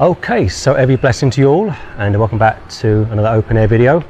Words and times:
Okay, 0.00 0.48
so 0.48 0.72
every 0.72 0.96
blessing 0.96 1.28
to 1.28 1.42
you 1.42 1.48
all, 1.48 1.70
and 1.98 2.18
welcome 2.18 2.38
back 2.38 2.66
to 2.70 3.02
another 3.10 3.28
open 3.28 3.58
air 3.58 3.68
video. 3.68 4.02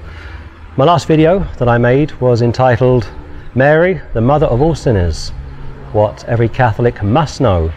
My 0.76 0.84
last 0.84 1.08
video 1.08 1.40
that 1.58 1.68
I 1.68 1.78
made 1.78 2.12
was 2.20 2.42
entitled 2.42 3.10
Mary, 3.56 4.00
the 4.14 4.20
Mother 4.20 4.46
of 4.46 4.62
All 4.62 4.76
Sinners 4.76 5.30
What 5.90 6.24
Every 6.26 6.48
Catholic 6.48 7.02
Must 7.02 7.40
Know. 7.40 7.72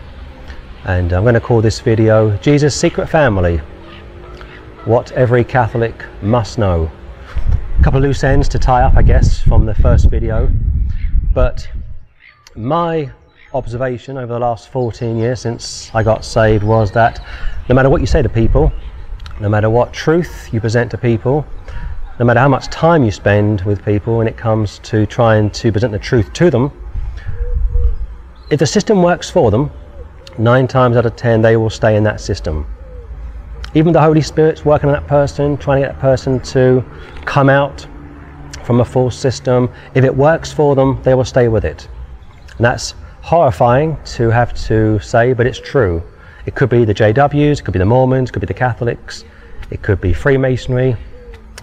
And 0.83 1.11
I'm 1.11 1.23
going 1.23 1.33
to 1.33 1.41
call 1.41 1.59
this 1.59 1.79
video 1.79 2.37
Jesus' 2.37 2.79
Secret 2.79 3.07
Family 3.07 3.57
What 4.85 5.11
Every 5.13 5.43
Catholic 5.43 5.95
Must 6.21 6.59
Know. 6.59 6.91
A 7.79 7.83
couple 7.83 7.97
of 7.97 8.03
loose 8.03 8.23
ends 8.23 8.47
to 8.49 8.59
tie 8.59 8.83
up, 8.83 8.95
I 8.95 9.01
guess, 9.01 9.41
from 9.41 9.65
the 9.65 9.73
first 9.73 10.11
video. 10.11 10.51
But 11.33 11.67
my 12.55 13.11
observation 13.53 14.17
over 14.17 14.33
the 14.33 14.39
last 14.39 14.69
14 14.69 15.15
years 15.15 15.41
since 15.41 15.91
I 15.93 16.01
got 16.01 16.25
saved 16.25 16.63
was 16.63 16.91
that 16.91 17.23
no 17.69 17.75
matter 17.75 17.89
what 17.89 18.01
you 18.01 18.07
say 18.07 18.21
to 18.21 18.29
people, 18.29 18.71
no 19.39 19.47
matter 19.47 19.69
what 19.69 19.93
truth 19.93 20.49
you 20.51 20.59
present 20.59 20.89
to 20.91 20.97
people, 20.97 21.45
no 22.19 22.25
matter 22.25 22.39
how 22.39 22.47
much 22.47 22.67
time 22.67 23.03
you 23.03 23.11
spend 23.11 23.61
with 23.61 23.83
people 23.85 24.17
when 24.17 24.27
it 24.27 24.37
comes 24.37 24.79
to 24.79 25.05
trying 25.05 25.51
to 25.51 25.71
present 25.71 25.91
the 25.91 25.99
truth 25.99 26.33
to 26.33 26.49
them, 26.49 26.71
if 28.49 28.59
the 28.59 28.65
system 28.65 29.03
works 29.03 29.29
for 29.29 29.51
them, 29.51 29.71
nine 30.37 30.67
times 30.67 30.97
out 30.97 31.05
of 31.05 31.15
ten 31.15 31.41
they 31.41 31.55
will 31.55 31.69
stay 31.69 31.95
in 31.95 32.03
that 32.03 32.19
system. 32.19 32.65
Even 33.75 33.93
the 33.93 34.01
Holy 34.01 34.21
Spirit's 34.21 34.65
working 34.65 34.89
on 34.89 34.93
that 34.93 35.07
person, 35.07 35.57
trying 35.57 35.81
to 35.81 35.87
get 35.87 35.95
that 35.95 36.01
person 36.01 36.39
to 36.39 36.83
come 37.25 37.49
out 37.49 37.87
from 38.63 38.79
a 38.79 38.85
false 38.85 39.17
system, 39.17 39.71
if 39.93 40.03
it 40.03 40.15
works 40.15 40.51
for 40.51 40.75
them, 40.75 41.01
they 41.03 41.13
will 41.13 41.25
stay 41.25 41.47
with 41.47 41.65
it. 41.65 41.87
And 42.57 42.65
that's 42.65 42.93
horrifying 43.23 43.97
to 44.03 44.29
have 44.29 44.53
to 44.53 44.99
say, 44.99 45.31
but 45.31 45.47
it's 45.47 45.59
true. 45.59 46.03
It 46.45 46.55
could 46.55 46.69
be 46.69 46.83
the 46.83 46.93
JWs, 46.93 47.59
it 47.59 47.63
could 47.63 47.71
be 47.71 47.79
the 47.79 47.85
Mormons, 47.85 48.29
it 48.29 48.33
could 48.33 48.41
be 48.41 48.47
the 48.47 48.53
Catholics, 48.53 49.23
it 49.71 49.81
could 49.81 50.01
be 50.01 50.11
Freemasonry, 50.11 50.97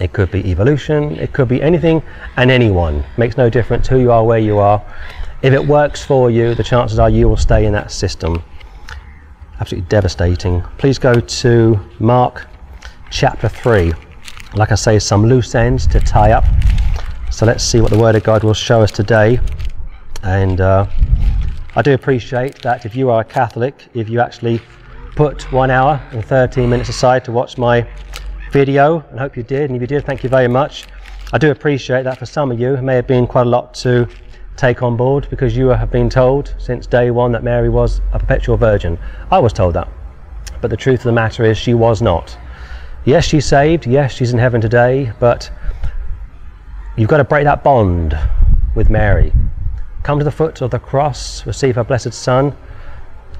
it 0.00 0.14
could 0.14 0.30
be 0.30 0.40
evolution, 0.50 1.16
it 1.16 1.34
could 1.34 1.48
be 1.48 1.60
anything 1.60 2.02
and 2.36 2.50
anyone. 2.50 3.04
Makes 3.18 3.36
no 3.36 3.50
difference 3.50 3.86
who 3.86 3.98
you 3.98 4.10
are, 4.10 4.24
where 4.24 4.38
you 4.38 4.58
are. 4.58 4.82
If 5.42 5.52
it 5.52 5.62
works 5.62 6.02
for 6.02 6.30
you, 6.30 6.54
the 6.54 6.64
chances 6.64 6.98
are 6.98 7.10
you 7.10 7.28
will 7.28 7.36
stay 7.36 7.66
in 7.66 7.74
that 7.74 7.90
system. 7.90 8.42
Absolutely 9.60 9.86
devastating. 9.90 10.62
Please 10.78 10.98
go 10.98 11.20
to 11.20 11.78
Mark 11.98 12.48
chapter 13.10 13.50
3. 13.50 13.92
Like 14.54 14.72
I 14.72 14.76
say, 14.76 14.98
some 14.98 15.26
loose 15.26 15.54
ends 15.54 15.86
to 15.88 16.00
tie 16.00 16.32
up. 16.32 16.44
So 17.30 17.44
let's 17.44 17.62
see 17.62 17.82
what 17.82 17.90
the 17.90 17.98
Word 17.98 18.16
of 18.16 18.24
God 18.24 18.44
will 18.44 18.54
show 18.54 18.80
us 18.80 18.90
today. 18.90 19.40
And 20.22 20.62
uh, 20.62 20.86
I 21.80 21.82
do 21.82 21.94
appreciate 21.94 22.60
that 22.60 22.84
if 22.84 22.94
you 22.94 23.08
are 23.08 23.22
a 23.22 23.24
Catholic, 23.24 23.88
if 23.94 24.10
you 24.10 24.20
actually 24.20 24.60
put 25.16 25.50
one 25.50 25.70
hour 25.70 25.98
and 26.10 26.22
13 26.22 26.68
minutes 26.68 26.90
aside 26.90 27.24
to 27.24 27.32
watch 27.32 27.56
my 27.56 27.88
video, 28.52 29.02
and 29.08 29.18
hope 29.18 29.34
you 29.34 29.42
did, 29.42 29.70
and 29.70 29.76
if 29.76 29.80
you 29.80 29.86
did, 29.86 30.04
thank 30.04 30.22
you 30.22 30.28
very 30.28 30.46
much. 30.46 30.84
I 31.32 31.38
do 31.38 31.50
appreciate 31.50 32.02
that 32.02 32.18
for 32.18 32.26
some 32.26 32.52
of 32.52 32.60
you, 32.60 32.74
it 32.74 32.82
may 32.82 32.96
have 32.96 33.06
been 33.06 33.26
quite 33.26 33.46
a 33.46 33.48
lot 33.48 33.72
to 33.76 34.06
take 34.56 34.82
on 34.82 34.94
board 34.94 35.26
because 35.30 35.56
you 35.56 35.68
have 35.68 35.90
been 35.90 36.10
told 36.10 36.54
since 36.58 36.86
day 36.86 37.10
one 37.10 37.32
that 37.32 37.42
Mary 37.42 37.70
was 37.70 38.02
a 38.12 38.18
perpetual 38.18 38.58
virgin. 38.58 38.98
I 39.30 39.38
was 39.38 39.54
told 39.54 39.72
that. 39.72 39.88
But 40.60 40.68
the 40.68 40.76
truth 40.76 41.00
of 41.00 41.04
the 41.04 41.12
matter 41.12 41.46
is, 41.46 41.56
she 41.56 41.72
was 41.72 42.02
not. 42.02 42.36
Yes, 43.06 43.24
she's 43.24 43.46
saved, 43.46 43.86
yes, 43.86 44.12
she's 44.12 44.34
in 44.34 44.38
heaven 44.38 44.60
today, 44.60 45.14
but 45.18 45.50
you've 46.98 47.08
got 47.08 47.16
to 47.16 47.24
break 47.24 47.44
that 47.44 47.64
bond 47.64 48.18
with 48.74 48.90
Mary. 48.90 49.32
Come 50.02 50.18
to 50.18 50.24
the 50.24 50.30
foot 50.30 50.60
of 50.60 50.70
the 50.70 50.78
cross, 50.78 51.44
receive 51.46 51.74
her 51.76 51.84
blessed 51.84 52.14
Son, 52.14 52.56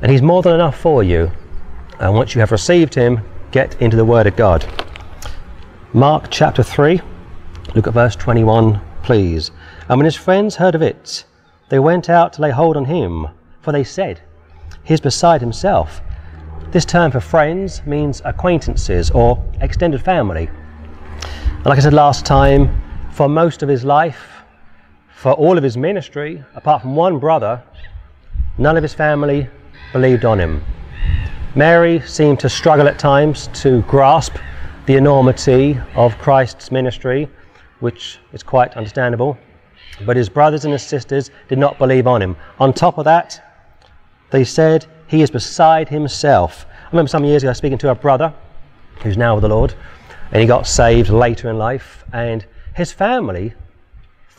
and 0.03 0.11
He's 0.11 0.23
more 0.23 0.43
than 0.43 0.55
enough 0.55 0.79
for 0.79 1.03
you. 1.03 1.31
And 1.99 2.15
once 2.15 2.35
you 2.35 2.41
have 2.41 2.53
received 2.53 2.95
Him, 2.95 3.21
get 3.51 3.81
into 3.81 3.97
the 3.97 4.05
Word 4.05 4.27
of 4.27 4.37
God. 4.37 4.67
Mark 5.93 6.27
chapter 6.31 6.63
3, 6.63 7.01
look 7.75 7.89
at 7.89 7.95
verse 7.95 8.15
21, 8.15 8.81
please. 9.03 9.51
And 9.89 9.99
when 9.99 10.05
his 10.05 10.15
friends 10.15 10.55
heard 10.55 10.77
of 10.77 10.83
it, 10.83 11.25
they 11.69 11.81
went 11.81 12.09
out 12.09 12.33
to 12.35 12.43
lay 12.43 12.51
hold 12.51 12.77
on 12.77 12.85
him, 12.85 13.27
for 13.61 13.73
they 13.73 13.83
said, 13.83 14.21
He 14.85 14.95
is 14.95 15.01
beside 15.01 15.41
himself. 15.41 16.01
This 16.71 16.85
term 16.85 17.11
for 17.11 17.19
friends 17.19 17.85
means 17.85 18.23
acquaintances 18.25 19.11
or 19.11 19.45
extended 19.61 20.01
family. 20.01 20.49
And 21.45 21.67
like 21.67 21.79
I 21.79 21.83
said 21.83 21.93
last 21.93 22.25
time, 22.25 22.81
for 23.11 23.29
most 23.29 23.65
of 23.65 23.69
his 23.69 23.85
life, 23.85 24.30
for 25.21 25.33
all 25.33 25.59
of 25.59 25.63
his 25.63 25.77
ministry, 25.77 26.43
apart 26.55 26.81
from 26.81 26.97
one 26.97 27.19
brother, 27.19 27.63
none 28.57 28.79
of 28.79 28.83
his 28.83 28.95
family 28.95 29.47
believed 29.93 30.25
on 30.25 30.41
him. 30.41 30.65
Mary 31.55 32.01
seemed 32.07 32.41
to 32.41 32.49
struggle 32.49 32.89
at 32.89 32.99
times 32.99 33.51
to 33.53 33.83
grasp 33.83 34.37
the 34.87 34.97
enormity 34.97 35.79
of 35.95 36.17
Christ's 36.17 36.71
ministry, 36.73 37.29
which 37.81 38.19
is 38.33 38.43
quite 38.43 38.75
understandable. 38.79 39.37
But 40.07 40.17
his 40.17 40.31
brothers 40.31 40.65
and 40.65 40.73
his 40.73 40.83
sisters 40.83 41.31
did 41.49 41.59
not 41.59 41.77
believe 41.77 42.07
on 42.07 42.23
him. 42.23 42.35
On 42.59 42.73
top 42.73 42.97
of 42.97 43.05
that, 43.05 43.45
they 44.31 44.43
said 44.43 44.87
he 45.07 45.21
is 45.21 45.31
beside 45.31 45.91
himself. 45.91 46.65
I 46.87 46.93
remember 46.93 47.11
some 47.11 47.27
years 47.27 47.43
ago 47.43 47.53
speaking 47.53 47.77
to 47.79 47.91
a 47.91 47.95
brother 47.95 48.33
who's 49.03 49.19
now 49.19 49.35
with 49.35 49.43
the 49.43 49.49
Lord, 49.49 49.75
and 50.33 50.41
he 50.41 50.47
got 50.47 50.67
saved 50.67 51.11
later 51.11 51.51
in 51.51 51.59
life, 51.59 52.07
and 52.11 52.47
his 52.75 52.91
family 52.91 53.53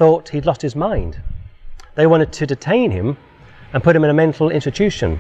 thought 0.01 0.29
he'd 0.29 0.47
lost 0.47 0.63
his 0.63 0.75
mind. 0.75 1.22
They 1.94 2.07
wanted 2.07 2.34
to 2.34 2.47
detain 2.47 2.89
him 2.89 3.17
and 3.72 3.84
put 3.84 3.95
him 3.95 4.03
in 4.03 4.09
a 4.09 4.16
mental 4.16 4.50
institution. 4.50 5.19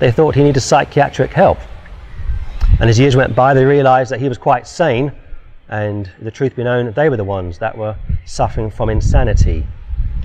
They 0.00 0.10
thought 0.10 0.34
he 0.34 0.42
needed 0.42 0.60
psychiatric 0.60 1.34
help. 1.34 1.58
And 2.80 2.88
as 2.88 2.98
years 2.98 3.14
went 3.14 3.34
by, 3.36 3.52
they 3.52 3.66
realized 3.66 4.10
that 4.10 4.20
he 4.20 4.28
was 4.30 4.38
quite 4.38 4.66
sane, 4.66 5.12
and 5.68 6.10
the 6.22 6.30
truth 6.30 6.56
be 6.56 6.64
known, 6.64 6.90
they 6.92 7.10
were 7.10 7.18
the 7.18 7.24
ones 7.24 7.58
that 7.58 7.76
were 7.76 7.94
suffering 8.24 8.70
from 8.70 8.88
insanity. 8.88 9.66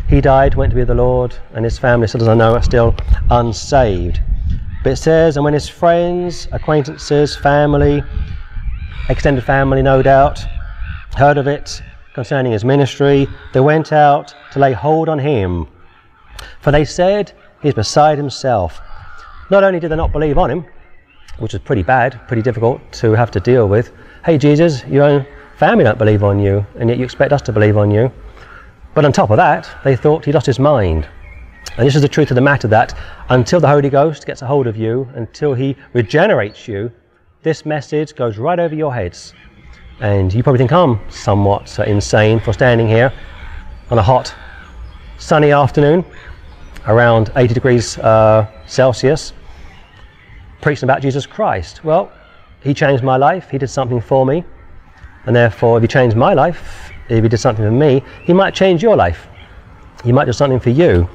He 0.08 0.22
died, 0.22 0.56
went 0.56 0.70
to 0.70 0.76
be 0.76 0.84
with 0.84 0.88
the 0.88 0.96
Lord, 0.96 1.36
and 1.54 1.66
his 1.66 1.78
family, 1.78 2.08
still 2.08 2.22
as 2.22 2.30
I 2.30 2.36
know, 2.36 2.56
are 2.56 2.64
still 2.64 2.96
unsaved. 3.30 4.22
But 4.86 4.94
it 4.94 4.96
says, 4.96 5.36
and 5.36 5.44
when 5.44 5.54
his 5.54 5.68
friends, 5.68 6.48
acquaintances, 6.54 7.36
family, 7.36 8.04
extended 9.10 9.44
family, 9.44 9.82
no 9.82 10.02
doubt, 10.02 10.40
heard 11.18 11.38
of 11.38 11.48
it, 11.48 11.82
concerning 12.14 12.52
his 12.52 12.64
ministry, 12.64 13.28
they 13.54 13.60
went 13.60 13.92
out 13.92 14.36
to 14.52 14.60
lay 14.60 14.74
hold 14.74 15.10
on 15.10 15.20
him. 15.20 15.68
For 16.62 16.72
they 16.72 16.86
said, 16.86 17.34
He 17.62 17.70
is 17.70 17.74
beside 17.74 18.18
himself. 18.18 18.82
Not 19.50 19.64
only 19.64 19.80
did 19.80 19.90
they 19.90 19.96
not 19.96 20.12
believe 20.12 20.38
on 20.38 20.50
him, 20.50 20.66
which 21.40 21.54
is 21.54 21.60
pretty 21.60 21.84
bad, 21.84 22.20
pretty 22.28 22.42
difficult 22.42 22.80
to 22.94 23.12
have 23.12 23.32
to 23.32 23.40
deal 23.40 23.68
with. 23.68 23.92
Hey, 24.24 24.38
Jesus, 24.38 24.86
your 24.86 25.04
own 25.04 25.26
family 25.58 25.84
don't 25.84 25.98
believe 25.98 26.24
on 26.24 26.40
you, 26.40 26.66
and 26.80 26.90
yet 26.90 26.98
you 26.98 27.04
expect 27.04 27.34
us 27.34 27.42
to 27.44 27.52
believe 27.52 27.78
on 27.78 27.92
you. 27.92 28.12
But 28.94 29.06
on 29.06 29.12
top 29.12 29.32
of 29.32 29.38
that, 29.38 29.70
they 29.84 29.96
thought 29.96 30.26
he 30.26 30.32
lost 30.32 30.46
his 30.46 30.60
mind. 30.60 31.08
And 31.78 31.88
this 31.88 31.96
is 31.96 32.04
the 32.04 32.08
truth 32.08 32.30
of 32.30 32.36
the 32.36 32.42
matter 32.42 32.68
that 32.68 32.96
until 33.30 33.60
the 33.60 33.68
Holy 33.68 33.90
Ghost 33.90 34.28
gets 34.28 34.44
a 34.44 34.46
hold 34.46 34.68
of 34.68 34.78
you, 34.78 35.10
until 35.16 35.56
he 35.56 35.76
regenerates 35.94 36.68
you, 36.68 36.92
this 37.42 37.66
message 37.66 38.16
goes 38.16 38.38
right 38.38 38.60
over 38.60 38.76
your 38.76 38.94
heads. 38.94 39.34
And 40.00 40.34
you 40.34 40.44
probably 40.44 40.58
think 40.58 40.72
I'm 40.72 41.00
somewhat 41.10 41.80
uh, 41.80 41.84
insane 41.84 42.40
for 42.40 42.54
standing 42.54 42.88
here 42.88 43.14
on 43.90 43.98
a 43.98 44.02
hot, 44.02 44.34
sunny 45.18 45.52
afternoon, 45.52 46.04
around 46.88 47.32
80 47.36 47.54
degrees 47.54 47.98
uh, 48.00 48.48
Celsius, 48.66 49.34
preaching 50.62 50.86
about 50.86 51.02
Jesus 51.02 51.26
Christ. 51.26 51.84
Well, 51.84 52.12
He 52.62 52.74
changed 52.74 53.04
my 53.04 53.18
life, 53.18 53.50
He 53.50 53.58
did 53.58 53.70
something 53.70 54.02
for 54.02 54.26
me, 54.26 54.44
and 55.26 55.36
therefore, 55.36 55.78
if 55.78 55.84
He 55.84 55.88
changed 55.88 56.16
my 56.16 56.34
life, 56.34 56.92
if 57.10 57.24
He 57.24 57.30
did 57.30 57.38
something 57.38 57.64
for 57.64 57.72
me, 57.72 58.04
He 58.24 58.34
might 58.34 58.54
change 58.54 58.82
your 58.82 58.96
life. 58.96 59.28
He 60.04 60.12
might 60.12 60.26
do 60.26 60.34
something 60.34 60.60
for 60.60 60.72
you. 60.72 61.08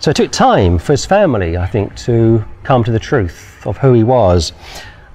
So 0.00 0.10
it 0.10 0.16
took 0.16 0.32
time 0.32 0.78
for 0.78 0.94
his 0.94 1.04
family, 1.04 1.58
I 1.58 1.66
think, 1.66 1.94
to 2.06 2.42
come 2.62 2.82
to 2.84 2.90
the 2.90 2.98
truth 2.98 3.66
of 3.66 3.76
who 3.76 3.92
he 3.92 4.02
was. 4.02 4.54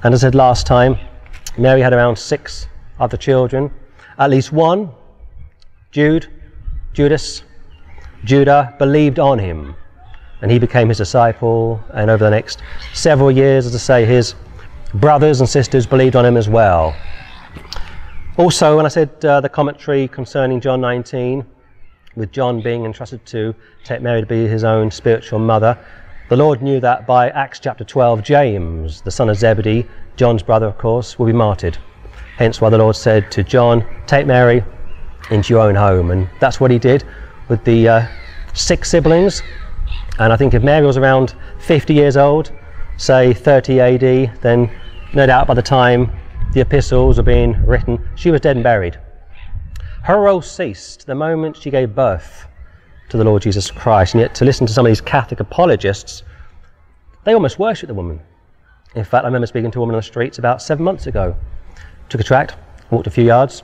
And 0.03 0.13
as 0.13 0.23
I 0.23 0.27
said 0.27 0.35
last 0.35 0.67
time, 0.67 0.97
Mary 1.57 1.81
had 1.81 1.93
around 1.93 2.17
six 2.17 2.67
other 2.99 3.17
children. 3.17 3.71
At 4.17 4.29
least 4.29 4.51
one, 4.51 4.89
Jude, 5.91 6.27
Judas, 6.93 7.43
Judah, 8.23 8.75
believed 8.77 9.19
on 9.19 9.39
him. 9.39 9.75
And 10.41 10.51
he 10.51 10.59
became 10.59 10.89
his 10.89 10.97
disciple. 10.97 11.81
And 11.93 12.09
over 12.09 12.23
the 12.23 12.29
next 12.29 12.61
several 12.93 13.31
years, 13.31 13.65
as 13.65 13.75
I 13.75 13.77
say, 13.77 14.05
his 14.05 14.35
brothers 14.93 15.39
and 15.39 15.49
sisters 15.49 15.85
believed 15.85 16.15
on 16.15 16.25
him 16.25 16.37
as 16.37 16.49
well. 16.49 16.95
Also, 18.37 18.75
when 18.75 18.85
I 18.85 18.89
said 18.89 19.23
uh, 19.23 19.39
the 19.39 19.49
commentary 19.49 20.07
concerning 20.09 20.59
John 20.59 20.81
19, 20.81 21.45
with 22.15 22.31
John 22.31 22.61
being 22.61 22.85
entrusted 22.85 23.25
to 23.27 23.53
take 23.83 24.01
Mary 24.01 24.21
to 24.21 24.27
be 24.27 24.47
his 24.47 24.63
own 24.63 24.91
spiritual 24.91 25.39
mother, 25.39 25.77
the 26.27 26.35
Lord 26.35 26.63
knew 26.63 26.79
that 26.79 27.05
by 27.05 27.29
Acts 27.29 27.59
chapter 27.59 27.83
12, 27.83 28.23
James, 28.23 29.01
the 29.01 29.11
son 29.11 29.29
of 29.29 29.37
Zebedee, 29.37 29.85
John's 30.15 30.41
brother, 30.41 30.65
of 30.65 30.75
course, 30.77 31.19
will 31.19 31.27
be 31.27 31.33
martyred. 31.33 31.77
Hence 32.37 32.59
why 32.59 32.69
the 32.71 32.79
Lord 32.79 32.95
said 32.95 33.31
to 33.31 33.43
John, 33.43 33.85
Take 34.07 34.25
Mary 34.25 34.63
into 35.29 35.53
your 35.53 35.61
own 35.61 35.75
home. 35.75 36.09
And 36.09 36.27
that's 36.39 36.59
what 36.59 36.71
he 36.71 36.79
did 36.79 37.03
with 37.47 37.63
the 37.63 37.87
uh, 37.87 38.07
six 38.55 38.89
siblings. 38.89 39.43
And 40.17 40.33
I 40.33 40.35
think 40.35 40.55
if 40.55 40.63
Mary 40.63 40.85
was 40.85 40.97
around 40.97 41.35
50 41.59 41.93
years 41.93 42.17
old, 42.17 42.51
say 42.97 43.31
30 43.31 43.79
AD, 43.79 44.41
then 44.41 44.71
no 45.13 45.27
doubt 45.27 45.45
by 45.45 45.53
the 45.53 45.61
time 45.61 46.11
the 46.53 46.61
epistles 46.61 47.17
were 47.17 47.23
being 47.23 47.53
written, 47.67 48.03
she 48.15 48.31
was 48.31 48.41
dead 48.41 48.57
and 48.57 48.63
buried. 48.63 48.97
Her 50.01 50.19
role 50.19 50.41
ceased 50.41 51.05
the 51.05 51.15
moment 51.15 51.55
she 51.55 51.69
gave 51.69 51.93
birth 51.93 52.47
to 53.09 53.17
the 53.17 53.23
Lord 53.23 53.41
Jesus 53.41 53.71
Christ. 53.71 54.13
And 54.13 54.21
yet, 54.21 54.35
to 54.35 54.45
listen 54.45 54.65
to 54.67 54.73
some 54.73 54.85
of 54.85 54.89
these 54.89 55.01
Catholic 55.01 55.39
apologists, 55.39 56.23
they 57.23 57.33
almost 57.33 57.59
worship 57.59 57.87
the 57.87 57.93
woman. 57.93 58.19
In 58.95 59.03
fact, 59.03 59.23
I 59.23 59.27
remember 59.27 59.47
speaking 59.47 59.71
to 59.71 59.79
a 59.79 59.81
woman 59.81 59.95
on 59.95 59.99
the 59.99 60.03
streets 60.03 60.37
about 60.37 60.61
seven 60.61 60.83
months 60.85 61.07
ago. 61.07 61.35
Took 62.09 62.21
a 62.21 62.23
tract, 62.23 62.55
walked 62.91 63.07
a 63.07 63.11
few 63.11 63.25
yards, 63.25 63.63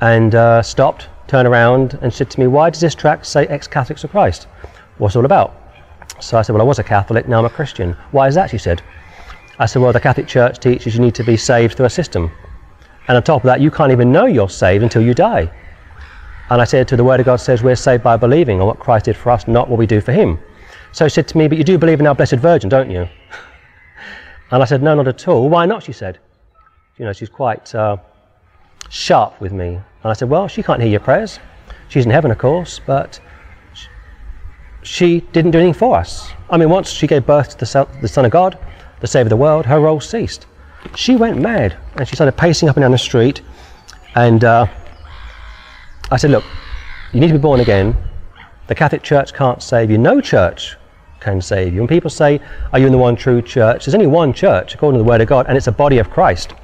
and 0.00 0.34
uh, 0.34 0.62
stopped, 0.62 1.08
turned 1.26 1.48
around, 1.48 1.98
and 2.02 2.12
said 2.12 2.30
to 2.30 2.40
me, 2.40 2.46
Why 2.46 2.70
does 2.70 2.80
this 2.80 2.94
tract 2.94 3.26
say 3.26 3.46
ex 3.46 3.66
Catholics 3.66 4.04
of 4.04 4.10
Christ? 4.10 4.46
What's 4.98 5.16
all 5.16 5.24
about? 5.24 5.54
So 6.20 6.36
I 6.36 6.42
said, 6.42 6.52
Well, 6.52 6.62
I 6.62 6.66
was 6.66 6.78
a 6.78 6.84
Catholic, 6.84 7.28
now 7.28 7.38
I'm 7.38 7.44
a 7.44 7.50
Christian. 7.50 7.96
Why 8.10 8.28
is 8.28 8.34
that? 8.34 8.50
She 8.50 8.58
said. 8.58 8.82
I 9.58 9.66
said, 9.66 9.80
Well, 9.80 9.92
the 9.92 10.00
Catholic 10.00 10.26
Church 10.26 10.58
teaches 10.58 10.94
you 10.94 11.00
need 11.00 11.14
to 11.14 11.24
be 11.24 11.36
saved 11.36 11.76
through 11.76 11.86
a 11.86 11.90
system. 11.90 12.30
And 13.08 13.16
on 13.16 13.22
top 13.22 13.42
of 13.42 13.46
that, 13.46 13.60
you 13.60 13.70
can't 13.70 13.92
even 13.92 14.12
know 14.12 14.26
you're 14.26 14.50
saved 14.50 14.82
until 14.82 15.02
you 15.02 15.14
die. 15.14 15.50
And 16.50 16.62
I 16.62 16.64
said 16.64 16.88
to 16.88 16.96
the 16.96 17.04
Word 17.04 17.20
of 17.20 17.26
God 17.26 17.36
says 17.36 17.62
we're 17.62 17.76
saved 17.76 18.02
by 18.02 18.16
believing 18.16 18.60
on 18.60 18.66
what 18.66 18.78
Christ 18.78 19.04
did 19.04 19.16
for 19.16 19.30
us, 19.30 19.46
not 19.46 19.68
what 19.68 19.78
we 19.78 19.86
do 19.86 20.00
for 20.00 20.12
Him. 20.12 20.38
So 20.92 21.06
she 21.06 21.14
said 21.14 21.28
to 21.28 21.38
me, 21.38 21.46
But 21.48 21.58
you 21.58 21.64
do 21.64 21.76
believe 21.76 22.00
in 22.00 22.06
our 22.06 22.14
Blessed 22.14 22.36
Virgin, 22.36 22.68
don't 22.68 22.90
you? 22.90 23.00
and 24.50 24.62
I 24.62 24.64
said, 24.64 24.82
No, 24.82 24.94
not 24.94 25.08
at 25.08 25.28
all. 25.28 25.48
Why 25.48 25.66
not? 25.66 25.82
She 25.82 25.92
said. 25.92 26.18
You 26.96 27.04
know, 27.04 27.12
she's 27.12 27.28
quite 27.28 27.74
uh, 27.74 27.98
sharp 28.88 29.40
with 29.40 29.52
me. 29.52 29.66
And 29.66 29.84
I 30.04 30.12
said, 30.14 30.30
Well, 30.30 30.48
she 30.48 30.62
can't 30.62 30.80
hear 30.80 30.90
your 30.90 31.00
prayers. 31.00 31.38
She's 31.88 32.04
in 32.04 32.10
heaven, 32.10 32.30
of 32.30 32.38
course, 32.38 32.80
but 32.84 33.20
she 34.82 35.20
didn't 35.32 35.50
do 35.50 35.58
anything 35.58 35.74
for 35.74 35.96
us. 35.96 36.30
I 36.50 36.56
mean, 36.56 36.70
once 36.70 36.90
she 36.90 37.06
gave 37.06 37.26
birth 37.26 37.50
to 37.50 37.58
the 37.58 38.08
Son, 38.08 38.24
of 38.24 38.30
God, 38.30 38.58
the 39.00 39.06
Savior 39.06 39.26
of 39.26 39.30
the 39.30 39.36
world, 39.36 39.66
her 39.66 39.80
role 39.80 40.00
ceased. 40.00 40.46
She 40.94 41.16
went 41.16 41.38
mad 41.38 41.76
and 41.96 42.08
she 42.08 42.14
started 42.14 42.32
pacing 42.32 42.68
up 42.68 42.76
and 42.76 42.82
down 42.82 42.92
the 42.92 42.98
street. 42.98 43.42
And 44.14 44.44
uh, 44.44 44.66
I 46.10 46.16
said, 46.16 46.30
Look, 46.30 46.44
you 47.12 47.20
need 47.20 47.28
to 47.28 47.34
be 47.34 47.38
born 47.38 47.60
again. 47.60 47.96
The 48.66 48.74
Catholic 48.74 49.02
Church 49.02 49.32
can't 49.32 49.62
save 49.62 49.90
you. 49.90 49.98
No 49.98 50.20
church 50.20 50.76
can 51.20 51.40
save 51.40 51.74
you. 51.74 51.80
When 51.80 51.88
people 51.88 52.10
say, 52.10 52.40
Are 52.72 52.78
you 52.78 52.86
in 52.86 52.92
the 52.92 52.98
one 52.98 53.16
true 53.16 53.42
church? 53.42 53.84
There's 53.84 53.94
only 53.94 54.06
one 54.06 54.32
church, 54.32 54.74
according 54.74 54.98
to 54.98 55.04
the 55.04 55.08
Word 55.08 55.20
of 55.20 55.28
God, 55.28 55.46
and 55.48 55.56
it's 55.56 55.66
a 55.66 55.72
body 55.72 55.98
of 55.98 56.10
Christ. 56.10 56.54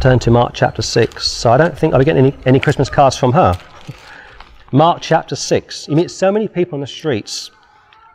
Turn 0.00 0.18
to 0.18 0.30
Mark 0.30 0.52
chapter 0.54 0.82
6. 0.82 1.26
So 1.26 1.50
I 1.50 1.56
don't 1.56 1.76
think 1.76 1.92
I'll 1.94 1.98
be 1.98 2.04
getting 2.04 2.26
any, 2.26 2.36
any 2.44 2.60
Christmas 2.60 2.90
cards 2.90 3.16
from 3.16 3.32
her. 3.32 3.58
Mark 4.72 5.00
chapter 5.00 5.36
6. 5.36 5.88
You 5.88 5.96
meet 5.96 6.10
so 6.10 6.30
many 6.30 6.48
people 6.48 6.74
on 6.74 6.80
the 6.80 6.86
streets, 6.86 7.50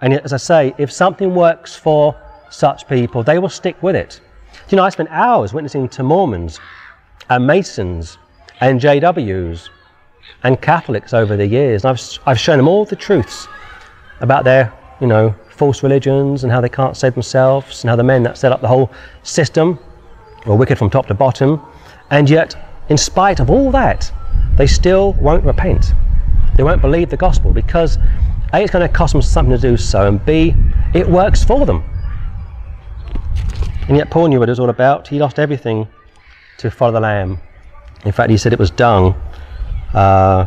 and 0.01 0.13
as 0.13 0.33
I 0.33 0.37
say, 0.37 0.75
if 0.77 0.91
something 0.91 1.33
works 1.33 1.75
for 1.75 2.15
such 2.51 2.87
people, 2.87 3.23
they 3.23 3.39
will 3.39 3.49
stick 3.49 3.81
with 3.81 3.95
it. 3.95 4.19
You 4.69 4.75
know, 4.75 4.83
I 4.83 4.89
spent 4.89 5.09
hours 5.09 5.51
witnessing 5.51 5.89
to 5.89 6.03
Mormons 6.03 6.59
and 7.29 7.47
Masons 7.47 8.18
and 8.61 8.79
JWs 8.79 9.69
and 10.43 10.61
Catholics 10.61 11.13
over 11.13 11.35
the 11.37 11.45
years. 11.45 11.85
And 11.85 11.91
I've, 11.91 12.19
I've 12.25 12.39
shown 12.39 12.57
them 12.57 12.67
all 12.67 12.85
the 12.85 12.95
truths 12.95 13.47
about 14.19 14.43
their, 14.43 14.73
you 15.01 15.07
know, 15.07 15.33
false 15.49 15.83
religions 15.83 16.43
and 16.43 16.51
how 16.51 16.61
they 16.61 16.69
can't 16.69 16.95
save 16.95 17.13
themselves 17.13 17.83
and 17.83 17.89
how 17.89 17.95
the 17.95 18.03
men 18.03 18.23
that 18.23 18.37
set 18.37 18.51
up 18.51 18.61
the 18.61 18.67
whole 18.67 18.91
system 19.23 19.79
were 20.45 20.55
wicked 20.55 20.77
from 20.77 20.89
top 20.89 21.07
to 21.07 21.13
bottom. 21.13 21.61
And 22.11 22.29
yet, 22.29 22.55
in 22.89 22.97
spite 22.97 23.39
of 23.39 23.49
all 23.49 23.71
that, 23.71 24.11
they 24.55 24.67
still 24.67 25.13
won't 25.13 25.43
repent. 25.43 25.93
They 26.55 26.63
won't 26.63 26.81
believe 26.81 27.09
the 27.09 27.17
gospel 27.17 27.51
because 27.51 27.97
A, 28.53 28.61
it's 28.61 28.71
going 28.71 28.87
to 28.87 28.93
cost 28.93 29.13
them 29.13 29.21
something 29.21 29.55
to 29.55 29.61
do 29.61 29.77
so, 29.77 30.07
and 30.07 30.25
B, 30.25 30.53
it 30.93 31.07
works 31.07 31.43
for 31.43 31.65
them. 31.65 31.83
And 33.87 33.97
yet, 33.97 34.09
Paul 34.09 34.27
knew 34.27 34.39
what 34.39 34.49
it 34.49 34.51
was 34.51 34.59
all 34.59 34.69
about. 34.69 35.07
He 35.07 35.19
lost 35.19 35.39
everything 35.39 35.87
to 36.57 36.69
follow 36.69 36.91
the 36.93 36.99
Lamb. 36.99 37.39
In 38.05 38.11
fact, 38.11 38.29
he 38.29 38.37
said 38.37 38.53
it 38.53 38.59
was 38.59 38.71
dung 38.71 39.13
uh, 39.93 40.45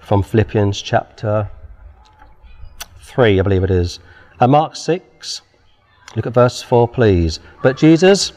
from 0.00 0.22
Philippians 0.22 0.80
chapter 0.80 1.48
3, 3.00 3.38
I 3.38 3.42
believe 3.42 3.64
it 3.64 3.70
is. 3.70 4.00
Mark 4.40 4.76
6, 4.76 5.42
look 6.16 6.26
at 6.26 6.32
verse 6.32 6.62
4, 6.62 6.88
please. 6.88 7.40
But 7.62 7.76
Jesus 7.76 8.32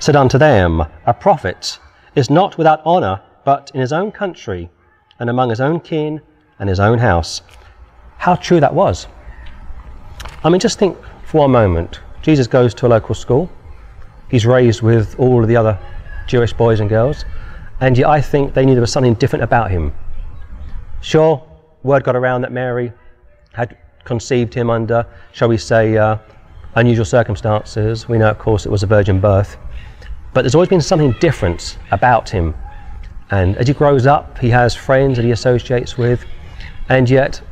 said 0.00 0.16
unto 0.16 0.38
them, 0.38 0.84
A 1.06 1.14
prophet 1.14 1.78
is 2.14 2.30
not 2.30 2.58
without 2.58 2.84
honour, 2.84 3.20
but 3.44 3.70
in 3.74 3.80
his 3.80 3.92
own 3.92 4.10
country 4.10 4.68
and 5.20 5.30
among 5.30 5.50
his 5.50 5.60
own 5.60 5.80
kin 5.80 6.20
and 6.58 6.68
his 6.68 6.80
own 6.80 6.98
house. 6.98 7.42
How 8.16 8.34
true 8.34 8.60
that 8.60 8.74
was. 8.74 9.06
I 10.42 10.48
mean, 10.48 10.60
just 10.60 10.78
think 10.78 10.96
for 11.24 11.42
one 11.42 11.52
moment. 11.52 12.00
Jesus 12.22 12.46
goes 12.46 12.74
to 12.74 12.86
a 12.86 12.88
local 12.88 13.14
school. 13.14 13.50
He's 14.30 14.44
raised 14.44 14.82
with 14.82 15.18
all 15.18 15.42
of 15.42 15.48
the 15.48 15.56
other 15.56 15.78
Jewish 16.28 16.52
boys 16.52 16.78
and 16.78 16.88
girls, 16.88 17.24
and 17.80 17.98
yet 17.98 18.08
I 18.08 18.20
think 18.20 18.54
they 18.54 18.64
knew 18.64 18.74
there 18.74 18.80
was 18.80 18.92
something 18.92 19.14
different 19.14 19.42
about 19.42 19.70
him. 19.70 19.92
Sure, 21.00 21.44
word 21.82 22.04
got 22.04 22.14
around 22.14 22.42
that 22.42 22.52
Mary 22.52 22.92
had 23.52 23.76
conceived 24.04 24.54
him 24.54 24.70
under, 24.70 25.04
shall 25.32 25.48
we 25.48 25.58
say, 25.58 25.96
uh, 25.96 26.18
unusual 26.76 27.04
circumstances. 27.04 28.08
We 28.08 28.18
know, 28.18 28.30
of 28.30 28.38
course, 28.38 28.66
it 28.66 28.70
was 28.70 28.84
a 28.84 28.86
virgin 28.86 29.20
birth. 29.20 29.56
But 30.32 30.42
there's 30.42 30.54
always 30.54 30.68
been 30.68 30.80
something 30.80 31.16
different 31.18 31.78
about 31.90 32.28
him 32.28 32.54
and 33.30 33.56
as 33.56 33.68
he 33.68 33.74
grows 33.74 34.06
up, 34.06 34.38
he 34.38 34.50
has 34.50 34.74
friends 34.74 35.16
that 35.16 35.24
he 35.24 35.32
associates 35.32 35.98
with, 35.98 36.24
and 36.88 37.08
yet 37.10 37.42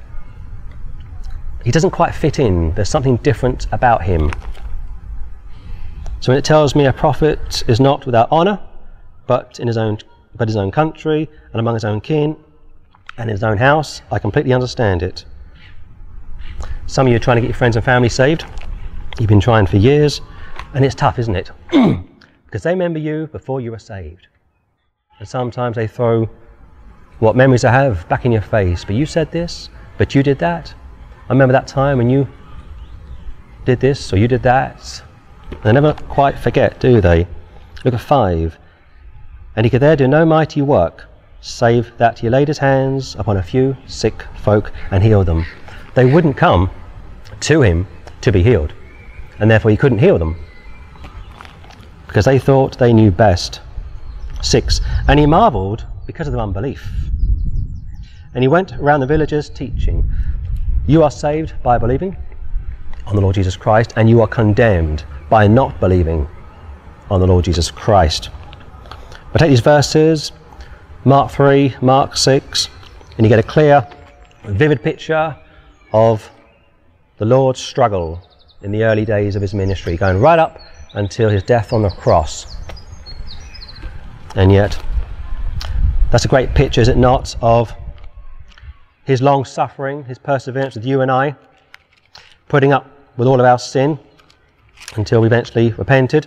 he 1.64 1.70
doesn't 1.70 1.90
quite 1.90 2.14
fit 2.14 2.38
in. 2.38 2.72
There's 2.74 2.88
something 2.88 3.16
different 3.18 3.66
about 3.72 4.02
him. 4.02 4.30
So 6.20 6.32
when 6.32 6.38
it 6.38 6.44
tells 6.44 6.74
me 6.74 6.86
a 6.86 6.92
prophet 6.92 7.62
is 7.68 7.80
not 7.80 8.06
without 8.06 8.28
honor, 8.30 8.60
but 9.26 9.60
in 9.60 9.66
his 9.66 9.76
own 9.76 9.98
but 10.34 10.48
his 10.48 10.56
own 10.56 10.70
country 10.70 11.28
and 11.52 11.60
among 11.60 11.74
his 11.74 11.84
own 11.84 12.00
kin 12.00 12.36
and 13.16 13.30
his 13.30 13.42
own 13.42 13.56
house, 13.56 14.02
I 14.10 14.18
completely 14.18 14.52
understand 14.52 15.02
it. 15.02 15.24
Some 16.86 17.06
of 17.06 17.10
you 17.10 17.16
are 17.16 17.20
trying 17.20 17.38
to 17.38 17.40
get 17.40 17.48
your 17.48 17.56
friends 17.56 17.76
and 17.76 17.84
family 17.84 18.08
saved. 18.08 18.44
You've 19.18 19.28
been 19.28 19.40
trying 19.40 19.66
for 19.66 19.78
years, 19.78 20.20
and 20.74 20.84
it's 20.84 20.94
tough, 20.94 21.18
isn't 21.18 21.34
it? 21.34 21.50
because 22.44 22.62
they 22.62 22.70
remember 22.70 22.98
you 22.98 23.26
before 23.28 23.60
you 23.60 23.70
were 23.70 23.78
saved. 23.78 24.26
And 25.18 25.26
sometimes 25.26 25.76
they 25.76 25.86
throw 25.86 26.28
what 27.18 27.34
memories 27.34 27.64
I 27.64 27.72
have 27.72 28.06
back 28.08 28.26
in 28.26 28.32
your 28.32 28.42
face. 28.42 28.84
But 28.84 28.94
you 28.94 29.06
said 29.06 29.32
this, 29.32 29.70
but 29.96 30.14
you 30.14 30.22
did 30.22 30.38
that. 30.40 30.74
I 31.28 31.32
remember 31.32 31.52
that 31.54 31.66
time 31.66 31.98
when 31.98 32.10
you 32.10 32.28
did 33.64 33.80
this 33.80 34.12
or 34.12 34.18
you 34.18 34.28
did 34.28 34.42
that. 34.42 35.02
They 35.62 35.72
never 35.72 35.94
quite 35.94 36.38
forget, 36.38 36.80
do 36.80 37.00
they? 37.00 37.26
Look 37.84 37.94
at 37.94 38.00
5. 38.00 38.58
And 39.54 39.64
he 39.64 39.70
could 39.70 39.82
there 39.82 39.96
do 39.96 40.08
no 40.08 40.24
mighty 40.24 40.62
work, 40.62 41.06
save 41.40 41.96
that 41.98 42.18
he 42.18 42.28
laid 42.28 42.48
his 42.48 42.58
hands 42.58 43.14
upon 43.18 43.36
a 43.36 43.42
few 43.42 43.76
sick 43.86 44.24
folk 44.42 44.72
and 44.90 45.02
healed 45.02 45.26
them. 45.26 45.46
They 45.94 46.04
wouldn't 46.04 46.36
come 46.36 46.70
to 47.40 47.62
him 47.62 47.86
to 48.20 48.32
be 48.32 48.42
healed, 48.42 48.72
and 49.38 49.50
therefore 49.50 49.70
he 49.70 49.76
couldn't 49.76 49.98
heal 49.98 50.18
them 50.18 50.36
because 52.06 52.24
they 52.24 52.38
thought 52.38 52.78
they 52.78 52.92
knew 52.92 53.10
best 53.10 53.60
6. 54.42 54.80
And 55.08 55.18
he 55.20 55.26
marveled 55.26 55.86
because 56.06 56.26
of 56.26 56.32
their 56.32 56.42
unbelief. 56.42 56.90
And 58.34 58.42
he 58.42 58.48
went 58.48 58.72
around 58.74 59.00
the 59.00 59.06
villages 59.06 59.48
teaching, 59.48 60.10
You 60.86 61.02
are 61.02 61.10
saved 61.10 61.54
by 61.62 61.78
believing 61.78 62.16
on 63.06 63.14
the 63.14 63.20
Lord 63.20 63.34
Jesus 63.34 63.56
Christ, 63.56 63.92
and 63.96 64.08
you 64.08 64.20
are 64.20 64.26
condemned 64.26 65.04
by 65.28 65.46
not 65.46 65.78
believing 65.80 66.28
on 67.10 67.20
the 67.20 67.26
Lord 67.26 67.44
Jesus 67.44 67.70
Christ. 67.70 68.30
But 69.32 69.38
take 69.38 69.50
these 69.50 69.60
verses, 69.60 70.32
Mark 71.04 71.30
3, 71.30 71.76
Mark 71.80 72.16
6, 72.16 72.68
and 73.16 73.26
you 73.26 73.28
get 73.28 73.38
a 73.38 73.42
clear, 73.42 73.86
vivid 74.44 74.82
picture 74.82 75.36
of 75.92 76.28
the 77.18 77.24
Lord's 77.24 77.60
struggle 77.60 78.22
in 78.62 78.72
the 78.72 78.84
early 78.84 79.04
days 79.04 79.36
of 79.36 79.42
his 79.42 79.54
ministry, 79.54 79.96
going 79.96 80.20
right 80.20 80.38
up 80.38 80.58
until 80.94 81.28
his 81.28 81.42
death 81.42 81.72
on 81.72 81.82
the 81.82 81.90
cross. 81.90 82.56
And 84.34 84.52
yet, 84.52 84.78
that's 86.10 86.24
a 86.24 86.28
great 86.28 86.54
picture, 86.54 86.80
is 86.80 86.88
it 86.88 86.96
not, 86.96 87.36
of 87.40 87.72
his 89.04 89.22
long 89.22 89.44
suffering, 89.44 90.04
his 90.04 90.18
perseverance 90.18 90.74
with 90.74 90.84
you 90.84 91.00
and 91.00 91.10
I, 91.10 91.36
putting 92.48 92.72
up 92.72 92.90
with 93.16 93.28
all 93.28 93.40
of 93.40 93.46
our 93.46 93.58
sin 93.58 93.98
until 94.96 95.20
we 95.20 95.26
eventually 95.26 95.72
repented 95.72 96.26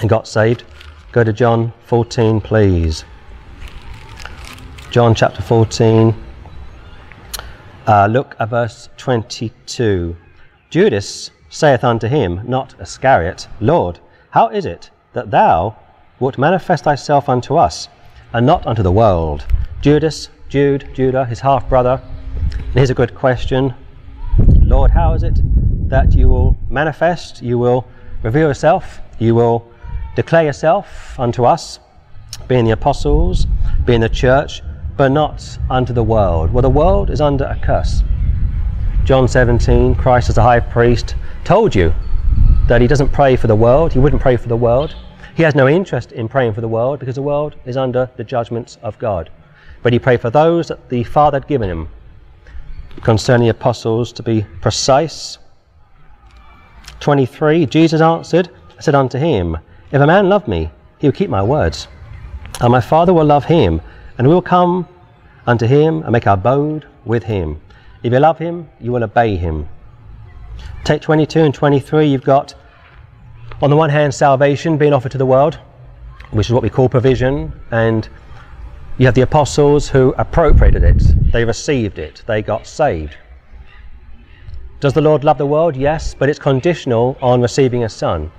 and 0.00 0.08
got 0.08 0.26
saved. 0.26 0.64
Go 1.12 1.24
to 1.24 1.32
John 1.32 1.72
14, 1.86 2.40
please. 2.40 3.04
John 4.90 5.14
chapter 5.14 5.42
14. 5.42 6.14
Uh, 7.86 8.06
look 8.06 8.36
at 8.38 8.50
verse 8.50 8.88
22. 8.96 10.16
Judas 10.70 11.30
saith 11.48 11.84
unto 11.84 12.08
him, 12.08 12.40
not 12.44 12.74
Iscariot, 12.80 13.48
Lord, 13.60 13.98
how 14.30 14.48
is 14.48 14.64
it 14.64 14.90
that 15.12 15.30
thou 15.30 15.76
wilt 16.22 16.38
manifest 16.38 16.84
thyself 16.84 17.28
unto 17.28 17.56
us, 17.56 17.88
and 18.32 18.46
not 18.46 18.66
unto 18.66 18.82
the 18.82 18.92
world. 18.92 19.44
Judas, 19.80 20.28
Jude, 20.48 20.88
Judah, 20.94 21.24
his 21.24 21.40
half 21.40 21.68
brother. 21.68 22.00
And 22.56 22.74
here's 22.74 22.90
a 22.90 22.94
good 22.94 23.14
question 23.14 23.74
Lord, 24.60 24.92
how 24.92 25.14
is 25.14 25.24
it 25.24 25.40
that 25.92 26.14
you 26.14 26.26
will 26.26 26.56
manifest, 26.70 27.42
you 27.42 27.58
will 27.58 27.86
reveal 28.22 28.48
yourself, 28.48 29.00
you 29.18 29.34
will 29.34 29.70
declare 30.16 30.42
yourself 30.42 31.20
unto 31.20 31.44
us, 31.44 31.80
being 32.48 32.64
the 32.64 32.70
apostles, 32.70 33.46
being 33.84 34.00
the 34.00 34.08
church, 34.08 34.62
but 34.96 35.10
not 35.10 35.58
unto 35.68 35.92
the 35.92 36.02
world. 36.02 36.50
Well, 36.50 36.62
the 36.62 36.70
world 36.70 37.10
is 37.10 37.20
under 37.20 37.44
a 37.44 37.58
curse. 37.62 38.02
John 39.04 39.28
17, 39.28 39.94
Christ 39.96 40.30
as 40.30 40.38
a 40.38 40.42
high 40.42 40.60
priest 40.60 41.14
told 41.44 41.74
you 41.74 41.92
that 42.68 42.80
he 42.80 42.86
doesn't 42.86 43.12
pray 43.12 43.36
for 43.36 43.46
the 43.46 43.54
world, 43.54 43.92
he 43.92 43.98
wouldn't 43.98 44.22
pray 44.22 44.38
for 44.38 44.48
the 44.48 44.56
world. 44.56 44.96
He 45.34 45.42
has 45.42 45.54
no 45.54 45.68
interest 45.68 46.12
in 46.12 46.26
praying 46.26 46.54
for 46.54 46.62
the 46.62 46.68
world 46.68 47.00
because 47.00 47.16
the 47.16 47.22
world 47.22 47.56
is 47.66 47.76
under 47.76 48.08
the 48.16 48.24
judgments 48.24 48.78
of 48.82 48.98
God. 48.98 49.28
But 49.82 49.92
he 49.92 49.98
prayed 49.98 50.22
for 50.22 50.30
those 50.30 50.68
that 50.68 50.88
the 50.88 51.04
Father 51.04 51.36
had 51.36 51.48
given 51.48 51.68
him. 51.68 51.90
Concerning 53.02 53.44
the 53.44 53.50
apostles, 53.50 54.10
to 54.14 54.22
be 54.22 54.46
precise. 54.62 55.36
23 57.02 57.66
Jesus 57.66 58.00
answered, 58.00 58.48
I 58.78 58.80
said 58.80 58.94
unto 58.94 59.18
him, 59.18 59.58
If 59.90 60.00
a 60.00 60.06
man 60.06 60.28
love 60.28 60.46
me, 60.46 60.70
he 60.98 61.08
will 61.08 61.12
keep 61.12 61.28
my 61.28 61.42
words. 61.42 61.88
And 62.60 62.70
my 62.70 62.80
Father 62.80 63.12
will 63.12 63.24
love 63.24 63.44
him, 63.44 63.80
and 64.16 64.28
we 64.28 64.32
will 64.32 64.40
come 64.40 64.86
unto 65.46 65.66
him 65.66 66.02
and 66.04 66.12
make 66.12 66.28
our 66.28 66.34
abode 66.34 66.86
with 67.04 67.24
him. 67.24 67.60
If 68.04 68.12
you 68.12 68.20
love 68.20 68.38
him, 68.38 68.68
you 68.80 68.92
will 68.92 69.02
obey 69.02 69.34
him. 69.34 69.68
Take 70.84 71.02
22 71.02 71.40
and 71.40 71.52
23, 71.52 72.06
you've 72.06 72.22
got, 72.22 72.54
on 73.60 73.70
the 73.70 73.76
one 73.76 73.90
hand, 73.90 74.14
salvation 74.14 74.78
being 74.78 74.92
offered 74.92 75.12
to 75.12 75.18
the 75.18 75.26
world, 75.26 75.58
which 76.30 76.46
is 76.46 76.52
what 76.52 76.62
we 76.62 76.70
call 76.70 76.88
provision, 76.88 77.52
and 77.72 78.08
you 78.98 79.06
have 79.06 79.14
the 79.16 79.22
apostles 79.22 79.88
who 79.88 80.14
appropriated 80.18 80.84
it, 80.84 81.02
they 81.32 81.44
received 81.44 81.98
it, 81.98 82.22
they 82.26 82.42
got 82.42 82.64
saved. 82.64 83.16
Does 84.82 84.94
the 84.94 85.00
Lord 85.00 85.22
love 85.22 85.38
the 85.38 85.46
world? 85.46 85.76
Yes, 85.76 86.12
but 86.12 86.28
it's 86.28 86.40
conditional 86.40 87.16
on 87.22 87.40
receiving 87.40 87.84
a 87.84 87.88
son. 87.88 88.32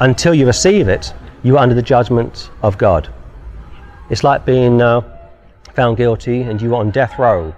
Until 0.00 0.34
you 0.34 0.44
receive 0.44 0.86
it, 0.86 1.14
you 1.42 1.56
are 1.56 1.62
under 1.62 1.74
the 1.74 1.80
judgment 1.80 2.50
of 2.60 2.76
God. 2.76 3.08
It's 4.10 4.22
like 4.22 4.44
being 4.44 4.82
uh, 4.82 5.00
found 5.72 5.96
guilty 5.96 6.42
and 6.42 6.60
you 6.60 6.74
are 6.74 6.80
on 6.80 6.90
death 6.90 7.18
row 7.18 7.54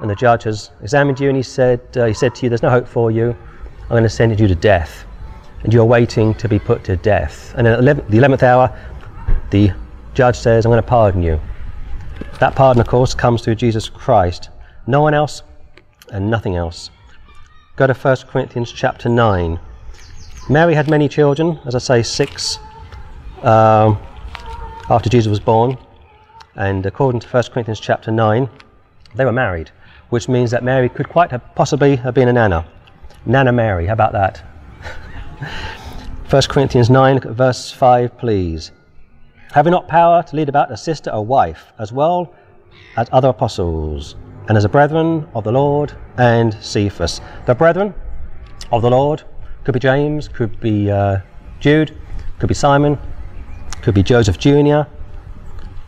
and 0.00 0.10
the 0.10 0.16
judge 0.16 0.42
has 0.42 0.72
examined 0.82 1.20
you 1.20 1.28
and 1.28 1.36
he 1.36 1.44
said, 1.44 1.80
uh, 1.96 2.06
he 2.06 2.12
said 2.12 2.34
to 2.34 2.42
you, 2.42 2.48
There's 2.48 2.64
no 2.64 2.70
hope 2.70 2.88
for 2.88 3.12
you. 3.12 3.36
I'm 3.82 3.88
going 3.90 4.02
to 4.02 4.08
send 4.08 4.40
you 4.40 4.48
to 4.48 4.56
death. 4.56 5.04
And 5.62 5.72
you're 5.72 5.84
waiting 5.84 6.34
to 6.34 6.48
be 6.48 6.58
put 6.58 6.82
to 6.86 6.96
death. 6.96 7.54
And 7.56 7.68
at 7.68 7.84
the 7.84 8.18
11th 8.18 8.42
hour, 8.42 8.76
the 9.50 9.70
judge 10.14 10.36
says, 10.36 10.66
I'm 10.66 10.70
going 10.70 10.82
to 10.82 10.88
pardon 10.88 11.22
you. 11.22 11.38
That 12.40 12.56
pardon, 12.56 12.80
of 12.80 12.88
course, 12.88 13.14
comes 13.14 13.42
through 13.42 13.54
Jesus 13.54 13.88
Christ. 13.88 14.50
No 14.88 15.02
one 15.02 15.14
else 15.14 15.44
and 16.10 16.28
nothing 16.28 16.56
else. 16.56 16.90
Go 17.76 17.86
to 17.86 17.94
1 17.94 18.16
Corinthians 18.28 18.72
chapter 18.72 19.08
9. 19.08 19.60
Mary 20.48 20.74
had 20.74 20.90
many 20.90 21.08
children, 21.08 21.60
as 21.66 21.74
I 21.74 21.78
say, 21.78 22.02
six 22.02 22.58
um, 23.42 23.98
after 24.90 25.08
Jesus 25.08 25.28
was 25.28 25.40
born. 25.40 25.78
And 26.56 26.84
according 26.86 27.20
to 27.20 27.28
1 27.28 27.42
Corinthians 27.52 27.80
chapter 27.80 28.10
9, 28.10 28.48
they 29.14 29.24
were 29.24 29.32
married 29.32 29.70
which 30.10 30.28
means 30.28 30.50
that 30.50 30.62
Mary 30.62 30.88
could 30.88 31.08
quite 31.08 31.30
have 31.30 31.42
possibly 31.54 31.96
have 31.96 32.14
been 32.14 32.28
a 32.28 32.32
Nana. 32.32 32.66
Nana 33.24 33.52
Mary, 33.52 33.86
how 33.86 33.92
about 33.92 34.12
that? 34.12 34.38
1 36.30 36.42
Corinthians 36.48 36.90
9, 36.90 37.20
verse 37.34 37.70
5, 37.72 38.16
please. 38.18 38.70
Have 39.48 39.54
Having 39.54 39.72
not 39.72 39.88
power 39.88 40.22
to 40.22 40.36
lead 40.36 40.48
about 40.48 40.70
a 40.70 40.76
sister 40.76 41.10
or 41.10 41.24
wife, 41.24 41.72
as 41.78 41.92
well 41.92 42.34
as 42.96 43.08
other 43.12 43.28
apostles, 43.28 44.16
and 44.48 44.56
as 44.56 44.64
a 44.64 44.68
brethren 44.68 45.28
of 45.34 45.44
the 45.44 45.52
Lord 45.52 45.92
and 46.18 46.54
Cephas. 46.54 47.20
The 47.46 47.54
brethren 47.54 47.94
of 48.70 48.82
the 48.82 48.90
Lord 48.90 49.22
could 49.64 49.72
be 49.72 49.80
James, 49.80 50.28
could 50.28 50.60
be 50.60 50.90
uh, 50.90 51.18
Jude, 51.58 51.96
could 52.38 52.48
be 52.48 52.54
Simon, 52.54 52.98
could 53.82 53.94
be 53.94 54.02
Joseph 54.02 54.38
Jr., 54.38 54.82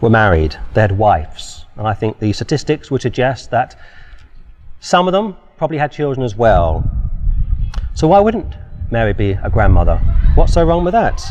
were 0.00 0.10
married. 0.10 0.56
They 0.74 0.80
had 0.80 0.98
wives. 0.98 1.66
And 1.76 1.86
I 1.86 1.94
think 1.94 2.18
the 2.18 2.32
statistics 2.32 2.90
would 2.90 3.02
suggest 3.02 3.50
that 3.50 3.78
some 4.80 5.06
of 5.06 5.12
them 5.12 5.36
probably 5.56 5.78
had 5.78 5.92
children 5.92 6.24
as 6.24 6.34
well. 6.34 6.88
So 7.94 8.08
why 8.08 8.20
wouldn't 8.20 8.54
Mary 8.90 9.12
be 9.12 9.32
a 9.42 9.50
grandmother? 9.50 9.96
What's 10.34 10.52
so 10.52 10.64
wrong 10.64 10.84
with 10.84 10.92
that? 10.92 11.22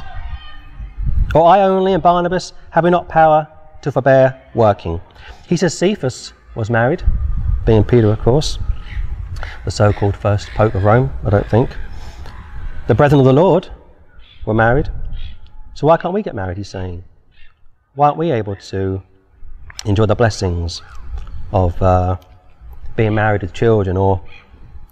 Or 1.36 1.46
I 1.48 1.62
only 1.62 1.94
and 1.94 2.04
Barnabas 2.04 2.54
have 2.72 2.86
we 2.86 2.90
not 2.90 3.10
power 3.10 3.48
to 3.82 3.92
forbear 3.92 4.42
working. 4.54 5.02
He 5.48 5.58
says 5.58 5.78
Cephas 5.78 6.34
was 6.58 6.70
married, 6.70 7.04
being 7.66 7.84
Peter, 7.84 8.12
of 8.12 8.20
course, 8.20 8.58
the 9.64 9.72
so 9.72 9.94
called 9.94 10.18
first 10.18 10.50
Pope 10.50 10.76
of 10.76 10.84
Rome, 10.84 11.12
I 11.24 11.30
don't 11.30 11.48
think. 11.50 11.70
The 12.88 12.96
brethren 12.96 13.20
of 13.20 13.26
the 13.26 13.34
Lord 13.34 13.70
were 14.46 14.54
married. 14.54 14.90
So 15.76 15.86
why 15.88 15.98
can't 15.98 16.14
we 16.14 16.24
get 16.24 16.34
married, 16.34 16.58
he's 16.58 16.70
saying? 16.70 17.04
Why 17.94 18.08
aren't 18.08 18.18
we 18.18 18.32
able 18.32 18.56
to 18.56 19.04
enjoy 19.86 20.08
the 20.08 20.16
blessings 20.16 20.82
of 21.54 21.80
uh, 21.82 22.18
being 22.96 23.14
married 23.14 23.44
with 23.44 23.54
children 23.54 23.96
or 23.96 24.22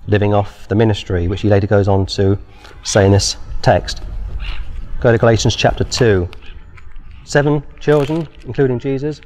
living 0.07 0.33
off 0.33 0.67
the 0.67 0.75
ministry, 0.75 1.27
which 1.27 1.41
he 1.41 1.49
later 1.49 1.67
goes 1.67 1.87
on 1.87 2.05
to 2.05 2.37
say 2.83 3.05
in 3.05 3.11
this 3.11 3.37
text. 3.61 4.01
Go 5.01 5.11
to 5.11 5.17
Galatians 5.17 5.55
chapter 5.55 5.83
2. 5.83 6.29
Seven 7.23 7.63
children, 7.79 8.27
including 8.45 8.77
Jesus. 8.77 9.19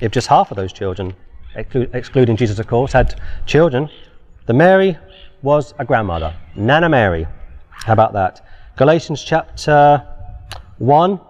If 0.00 0.12
just 0.12 0.26
half 0.26 0.50
of 0.50 0.56
those 0.56 0.72
children, 0.72 1.14
excluding 1.54 2.36
Jesus, 2.36 2.58
of 2.58 2.66
course, 2.66 2.92
had 2.92 3.20
children, 3.46 3.88
the 4.46 4.52
Mary 4.52 4.98
was 5.42 5.74
a 5.78 5.84
grandmother. 5.84 6.34
Nana 6.54 6.88
Mary. 6.88 7.26
How 7.70 7.92
about 7.94 8.12
that? 8.12 8.44
Galatians 8.76 9.24
chapter 9.24 10.06
1. 10.78 11.20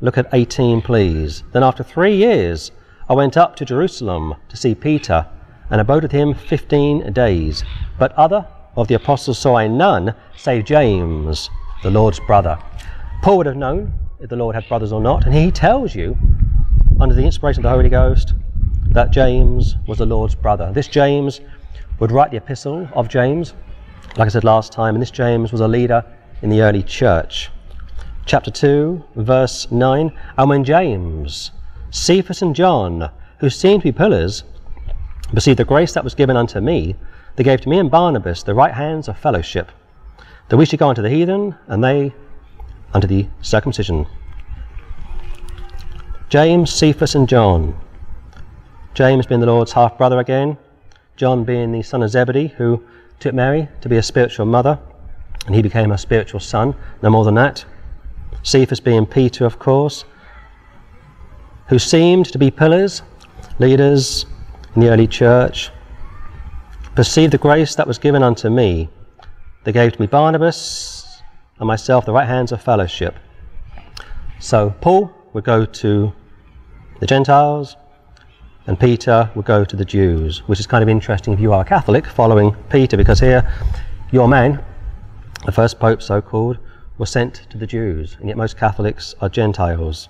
Look 0.00 0.18
at 0.18 0.28
18, 0.32 0.82
please. 0.82 1.42
Then 1.52 1.62
after 1.62 1.82
three 1.82 2.16
years, 2.16 2.70
I 3.08 3.14
went 3.14 3.36
up 3.36 3.56
to 3.56 3.64
Jerusalem 3.64 4.34
to 4.48 4.56
see 4.56 4.74
Peter, 4.74 5.26
and 5.70 5.80
abode 5.80 6.02
with 6.02 6.12
him 6.12 6.34
fifteen 6.34 7.12
days. 7.12 7.64
But 7.98 8.12
other 8.12 8.46
of 8.76 8.88
the 8.88 8.94
apostles 8.94 9.38
saw 9.38 9.56
I 9.56 9.66
none, 9.66 10.14
save 10.36 10.64
James, 10.64 11.48
the 11.82 11.90
Lord's 11.90 12.20
brother. 12.20 12.58
Paul 13.22 13.38
would 13.38 13.46
have 13.46 13.56
known 13.56 13.94
if 14.20 14.28
the 14.28 14.36
Lord 14.36 14.54
had 14.54 14.68
brothers 14.68 14.92
or 14.92 15.00
not, 15.00 15.24
and 15.24 15.34
he 15.34 15.50
tells 15.50 15.94
you, 15.94 16.16
under 17.00 17.14
the 17.14 17.24
inspiration 17.24 17.60
of 17.60 17.64
the 17.64 17.70
Holy 17.70 17.88
Ghost, 17.88 18.34
that 18.88 19.10
James 19.10 19.76
was 19.86 19.98
the 19.98 20.06
Lord's 20.06 20.34
brother. 20.34 20.70
This 20.72 20.86
James 20.86 21.40
would 21.98 22.12
write 22.12 22.30
the 22.30 22.36
epistle 22.36 22.88
of 22.92 23.08
James, 23.08 23.54
like 24.16 24.26
I 24.26 24.28
said 24.28 24.44
last 24.44 24.72
time, 24.72 24.94
and 24.94 25.02
this 25.02 25.10
James 25.10 25.50
was 25.50 25.60
a 25.60 25.68
leader 25.68 26.04
in 26.42 26.50
the 26.50 26.62
early 26.62 26.82
church. 26.82 27.50
Chapter 28.26 28.50
2, 28.50 29.04
verse 29.16 29.70
9 29.72 30.12
And 30.38 30.48
when 30.48 30.62
James, 30.62 31.50
Cephas 31.90 32.42
and 32.42 32.54
John, 32.54 33.10
who 33.40 33.50
seemed 33.50 33.82
to 33.82 33.88
be 33.88 33.92
pillars, 33.92 34.44
received 35.32 35.58
the 35.58 35.64
grace 35.64 35.92
that 35.94 36.04
was 36.04 36.14
given 36.14 36.36
unto 36.36 36.60
me, 36.60 36.94
they 37.36 37.42
gave 37.42 37.60
to 37.62 37.68
me 37.68 37.78
and 37.78 37.90
Barnabas 37.90 38.44
the 38.44 38.54
right 38.54 38.72
hands 38.72 39.08
of 39.08 39.18
fellowship, 39.18 39.72
that 40.48 40.56
we 40.56 40.64
should 40.64 40.78
go 40.78 40.88
unto 40.88 41.02
the 41.02 41.10
heathen, 41.10 41.56
and 41.66 41.82
they 41.82 42.14
unto 42.92 43.08
the 43.08 43.26
circumcision. 43.42 44.06
James, 46.34 46.72
Cephas, 46.72 47.14
and 47.14 47.28
John. 47.28 47.78
James 48.92 49.24
being 49.24 49.38
the 49.38 49.46
Lord's 49.46 49.70
half 49.70 49.96
brother 49.96 50.18
again, 50.18 50.58
John 51.14 51.44
being 51.44 51.70
the 51.70 51.80
son 51.82 52.02
of 52.02 52.10
Zebedee, 52.10 52.48
who 52.48 52.82
took 53.20 53.34
Mary 53.34 53.68
to 53.82 53.88
be 53.88 53.98
a 53.98 54.02
spiritual 54.02 54.44
mother, 54.44 54.76
and 55.46 55.54
he 55.54 55.62
became 55.62 55.92
a 55.92 55.96
spiritual 55.96 56.40
son, 56.40 56.74
no 57.02 57.10
more 57.10 57.24
than 57.24 57.36
that. 57.36 57.64
Cephas 58.42 58.80
being 58.80 59.06
Peter, 59.06 59.46
of 59.46 59.60
course, 59.60 60.06
who 61.68 61.78
seemed 61.78 62.26
to 62.32 62.38
be 62.38 62.50
pillars, 62.50 63.02
leaders 63.60 64.26
in 64.74 64.80
the 64.80 64.88
early 64.88 65.06
church, 65.06 65.70
perceived 66.96 67.32
the 67.32 67.38
grace 67.38 67.76
that 67.76 67.86
was 67.86 67.98
given 67.98 68.24
unto 68.24 68.50
me. 68.50 68.88
They 69.62 69.70
gave 69.70 69.92
to 69.92 70.00
me 70.00 70.08
Barnabas 70.08 71.22
and 71.60 71.68
myself 71.68 72.04
the 72.04 72.12
right 72.12 72.26
hands 72.26 72.50
of 72.50 72.60
fellowship. 72.60 73.14
So 74.40 74.74
Paul 74.80 75.14
would 75.32 75.44
go 75.44 75.64
to 75.64 76.12
the 77.00 77.06
Gentiles, 77.06 77.76
and 78.66 78.78
Peter 78.78 79.30
would 79.34 79.44
go 79.44 79.64
to 79.64 79.76
the 79.76 79.84
Jews, 79.84 80.38
which 80.48 80.60
is 80.60 80.66
kind 80.66 80.82
of 80.82 80.88
interesting 80.88 81.34
if 81.34 81.40
you 81.40 81.52
are 81.52 81.62
a 81.62 81.64
Catholic 81.64 82.06
following 82.06 82.56
Peter, 82.70 82.96
because 82.96 83.20
here 83.20 83.50
your 84.12 84.28
man, 84.28 84.64
the 85.44 85.52
first 85.52 85.78
pope 85.78 86.00
so 86.00 86.22
called, 86.22 86.58
was 86.96 87.10
sent 87.10 87.46
to 87.50 87.58
the 87.58 87.66
Jews, 87.66 88.16
and 88.20 88.28
yet 88.28 88.36
most 88.36 88.56
Catholics 88.56 89.14
are 89.20 89.28
Gentiles. 89.28 90.08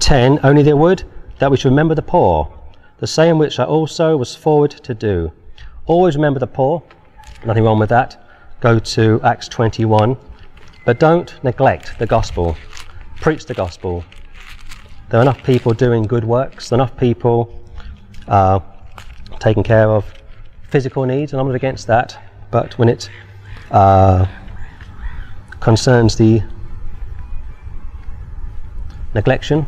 10 0.00 0.40
Only 0.42 0.62
they 0.62 0.74
would 0.74 1.04
that 1.38 1.50
we 1.50 1.56
should 1.56 1.70
remember 1.70 1.94
the 1.94 2.02
poor, 2.02 2.52
the 2.98 3.06
same 3.06 3.38
which 3.38 3.58
I 3.58 3.64
also 3.64 4.16
was 4.16 4.36
forward 4.36 4.70
to 4.70 4.94
do. 4.94 5.32
Always 5.86 6.16
remember 6.16 6.40
the 6.40 6.46
poor, 6.46 6.82
nothing 7.44 7.64
wrong 7.64 7.78
with 7.78 7.88
that. 7.88 8.20
Go 8.60 8.78
to 8.78 9.20
Acts 9.22 9.48
21. 9.48 10.16
But 10.84 10.98
don't 10.98 11.42
neglect 11.42 11.98
the 11.98 12.06
gospel. 12.06 12.56
Preach 13.16 13.46
the 13.46 13.54
gospel. 13.54 14.04
There 15.10 15.20
are 15.20 15.22
enough 15.22 15.42
people 15.44 15.72
doing 15.72 16.04
good 16.04 16.24
works, 16.24 16.72
enough 16.72 16.96
people 16.96 17.62
uh, 18.26 18.60
taking 19.38 19.62
care 19.62 19.90
of 19.90 20.04
physical 20.70 21.04
needs, 21.04 21.32
and 21.32 21.40
I'm 21.40 21.46
not 21.46 21.54
against 21.54 21.86
that, 21.86 22.18
but 22.50 22.78
when 22.78 22.88
it 22.88 23.10
uh, 23.70 24.26
concerns 25.60 26.16
the 26.16 26.42
neglection 29.14 29.66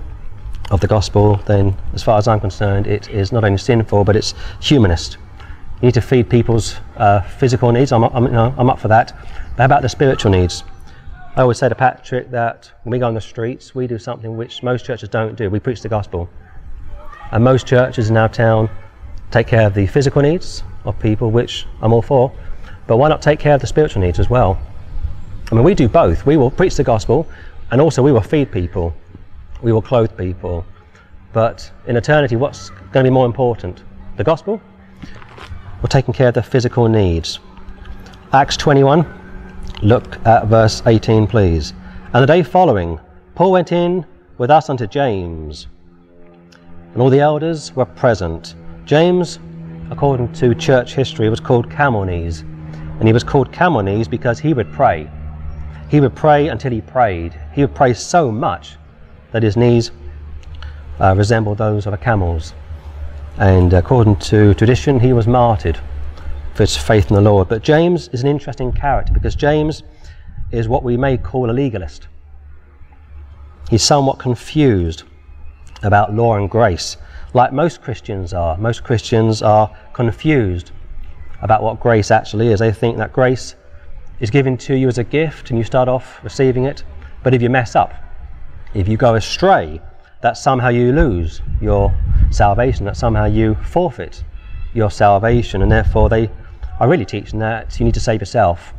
of 0.70 0.80
the 0.80 0.86
gospel, 0.86 1.36
then 1.46 1.76
as 1.94 2.02
far 2.02 2.18
as 2.18 2.26
I'm 2.26 2.40
concerned, 2.40 2.86
it 2.86 3.08
is 3.08 3.30
not 3.30 3.44
only 3.44 3.58
sinful, 3.58 4.04
but 4.04 4.16
it's 4.16 4.34
humanist. 4.60 5.18
You 5.80 5.88
need 5.88 5.94
to 5.94 6.00
feed 6.00 6.28
people's 6.30 6.76
uh, 6.96 7.20
physical 7.20 7.70
needs. 7.70 7.92
I'm, 7.92 8.04
I'm, 8.04 8.24
you 8.24 8.30
know, 8.30 8.54
I'm 8.56 8.70
up 8.70 8.80
for 8.80 8.88
that. 8.88 9.12
But 9.56 9.58
how 9.58 9.64
about 9.66 9.82
the 9.82 9.88
spiritual 9.88 10.32
needs? 10.32 10.64
I 11.36 11.42
always 11.42 11.58
say 11.58 11.68
to 11.68 11.74
Patrick 11.74 12.30
that 12.30 12.72
when 12.82 12.92
we 12.92 12.98
go 12.98 13.06
on 13.06 13.12
the 13.12 13.20
streets, 13.20 13.74
we 13.74 13.86
do 13.86 13.98
something 13.98 14.38
which 14.38 14.62
most 14.62 14.86
churches 14.86 15.10
don't 15.10 15.36
do. 15.36 15.50
We 15.50 15.60
preach 15.60 15.82
the 15.82 15.88
gospel. 15.88 16.30
And 17.30 17.44
most 17.44 17.66
churches 17.66 18.08
in 18.08 18.16
our 18.16 18.30
town 18.30 18.70
take 19.30 19.46
care 19.46 19.66
of 19.66 19.74
the 19.74 19.86
physical 19.86 20.22
needs 20.22 20.62
of 20.86 20.98
people, 20.98 21.30
which 21.30 21.66
I'm 21.82 21.92
all 21.92 22.00
for. 22.00 22.32
But 22.86 22.96
why 22.96 23.10
not 23.10 23.20
take 23.20 23.38
care 23.38 23.54
of 23.54 23.60
the 23.60 23.66
spiritual 23.66 24.00
needs 24.00 24.18
as 24.18 24.30
well? 24.30 24.58
I 25.52 25.54
mean, 25.54 25.62
we 25.64 25.74
do 25.74 25.88
both. 25.88 26.24
We 26.24 26.38
will 26.38 26.50
preach 26.50 26.76
the 26.76 26.84
gospel, 26.84 27.28
and 27.70 27.82
also 27.82 28.02
we 28.02 28.12
will 28.12 28.22
feed 28.22 28.50
people. 28.50 28.94
We 29.60 29.72
will 29.72 29.82
clothe 29.82 30.16
people. 30.16 30.64
But 31.34 31.70
in 31.86 31.98
eternity, 31.98 32.36
what's 32.36 32.70
going 32.70 33.04
to 33.04 33.10
be 33.10 33.10
more 33.10 33.26
important? 33.26 33.82
The 34.16 34.24
gospel 34.24 34.58
or 35.82 35.88
taking 35.88 36.14
care 36.14 36.28
of 36.28 36.34
the 36.34 36.42
physical 36.42 36.88
needs? 36.88 37.40
Acts 38.32 38.56
21, 38.56 39.04
look 39.82 40.24
at 40.26 40.46
verse 40.46 40.82
18, 40.86 41.26
please. 41.26 41.72
And 42.12 42.22
the 42.22 42.26
day 42.26 42.42
following, 42.42 42.98
Paul 43.34 43.52
went 43.52 43.72
in 43.72 44.06
with 44.38 44.50
us 44.50 44.70
unto 44.70 44.86
James, 44.86 45.66
and 46.92 47.02
all 47.02 47.10
the 47.10 47.20
elders 47.20 47.74
were 47.74 47.84
present. 47.84 48.54
James, 48.84 49.38
according 49.90 50.32
to 50.34 50.54
church 50.54 50.94
history, 50.94 51.28
was 51.28 51.40
called 51.40 51.70
camel 51.70 52.04
knees, 52.04 52.40
and 52.98 53.06
he 53.06 53.12
was 53.12 53.24
called 53.24 53.52
camel 53.52 53.82
knees 53.82 54.08
because 54.08 54.38
he 54.38 54.54
would 54.54 54.72
pray. 54.72 55.10
He 55.88 56.00
would 56.00 56.14
pray 56.14 56.48
until 56.48 56.72
he 56.72 56.80
prayed. 56.80 57.38
He 57.52 57.60
would 57.60 57.74
pray 57.74 57.92
so 57.94 58.30
much 58.32 58.76
that 59.32 59.42
his 59.42 59.56
knees 59.56 59.90
uh, 61.00 61.14
resembled 61.16 61.58
those 61.58 61.86
of 61.86 61.92
a 61.92 61.98
camel's. 61.98 62.54
And 63.38 63.72
according 63.74 64.16
to 64.16 64.54
tradition, 64.54 64.98
he 64.98 65.12
was 65.12 65.26
martyred 65.26 65.78
for 66.56 66.62
his 66.62 66.76
faith 66.76 67.10
in 67.10 67.14
the 67.14 67.20
Lord. 67.20 67.48
But 67.48 67.62
James 67.62 68.08
is 68.08 68.22
an 68.22 68.28
interesting 68.28 68.72
character 68.72 69.12
because 69.12 69.34
James 69.34 69.82
is 70.50 70.68
what 70.68 70.82
we 70.82 70.96
may 70.96 71.18
call 71.18 71.50
a 71.50 71.52
legalist. 71.52 72.08
He's 73.68 73.82
somewhat 73.82 74.18
confused 74.18 75.02
about 75.82 76.14
law 76.14 76.36
and 76.36 76.48
grace, 76.48 76.96
like 77.34 77.52
most 77.52 77.82
Christians 77.82 78.32
are. 78.32 78.56
Most 78.56 78.84
Christians 78.84 79.42
are 79.42 79.70
confused 79.92 80.70
about 81.42 81.62
what 81.62 81.78
grace 81.78 82.10
actually 82.10 82.48
is. 82.48 82.60
They 82.60 82.72
think 82.72 82.96
that 82.96 83.12
grace 83.12 83.54
is 84.20 84.30
given 84.30 84.56
to 84.56 84.74
you 84.74 84.88
as 84.88 84.96
a 84.96 85.04
gift 85.04 85.50
and 85.50 85.58
you 85.58 85.64
start 85.64 85.88
off 85.88 86.24
receiving 86.24 86.64
it, 86.64 86.84
but 87.22 87.34
if 87.34 87.42
you 87.42 87.50
mess 87.50 87.76
up, 87.76 87.92
if 88.72 88.88
you 88.88 88.96
go 88.96 89.16
astray, 89.16 89.80
that 90.22 90.38
somehow 90.38 90.68
you 90.68 90.92
lose 90.92 91.42
your 91.60 91.94
salvation, 92.30 92.86
that 92.86 92.96
somehow 92.96 93.26
you 93.26 93.54
forfeit 93.56 94.24
your 94.72 94.90
salvation, 94.90 95.60
and 95.60 95.70
therefore 95.70 96.08
they 96.08 96.30
are 96.80 96.88
really 96.88 97.04
teaching 97.04 97.38
that 97.40 97.78
you 97.78 97.84
need 97.84 97.94
to 97.94 98.00
save 98.00 98.20
yourself. 98.20 98.72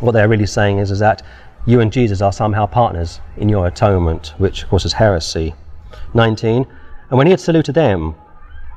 What 0.00 0.12
they're 0.12 0.28
really 0.28 0.46
saying 0.46 0.78
is, 0.78 0.90
is 0.90 0.98
that 1.00 1.22
you 1.66 1.80
and 1.80 1.92
Jesus 1.92 2.20
are 2.20 2.32
somehow 2.32 2.66
partners 2.66 3.20
in 3.36 3.48
your 3.48 3.66
atonement, 3.66 4.34
which 4.38 4.62
of 4.64 4.68
course 4.68 4.84
is 4.84 4.92
heresy. 4.92 5.54
19. 6.14 6.66
And 7.10 7.18
when 7.18 7.26
he 7.26 7.30
had 7.30 7.40
saluted 7.40 7.74
them, 7.74 8.14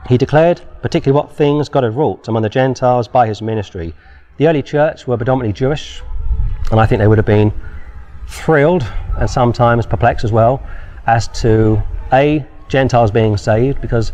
he 0.07 0.17
declared 0.17 0.61
particularly 0.81 1.19
what 1.19 1.35
things 1.35 1.67
God 1.67 1.83
had 1.83 1.95
wrought 1.95 2.27
among 2.27 2.43
the 2.43 2.49
Gentiles 2.49 3.07
by 3.07 3.27
his 3.27 3.41
ministry. 3.41 3.93
The 4.37 4.47
early 4.47 4.61
church 4.61 5.07
were 5.07 5.17
predominantly 5.17 5.53
Jewish, 5.53 6.01
and 6.69 6.79
I 6.79 6.85
think 6.85 6.99
they 6.99 7.07
would 7.07 7.17
have 7.17 7.25
been 7.25 7.53
thrilled 8.27 8.83
and 9.17 9.29
sometimes 9.29 9.85
perplexed 9.85 10.23
as 10.23 10.31
well 10.31 10.61
as 11.07 11.27
to 11.39 11.81
A, 12.13 12.45
Gentiles 12.67 13.11
being 13.11 13.37
saved, 13.37 13.81
because 13.81 14.11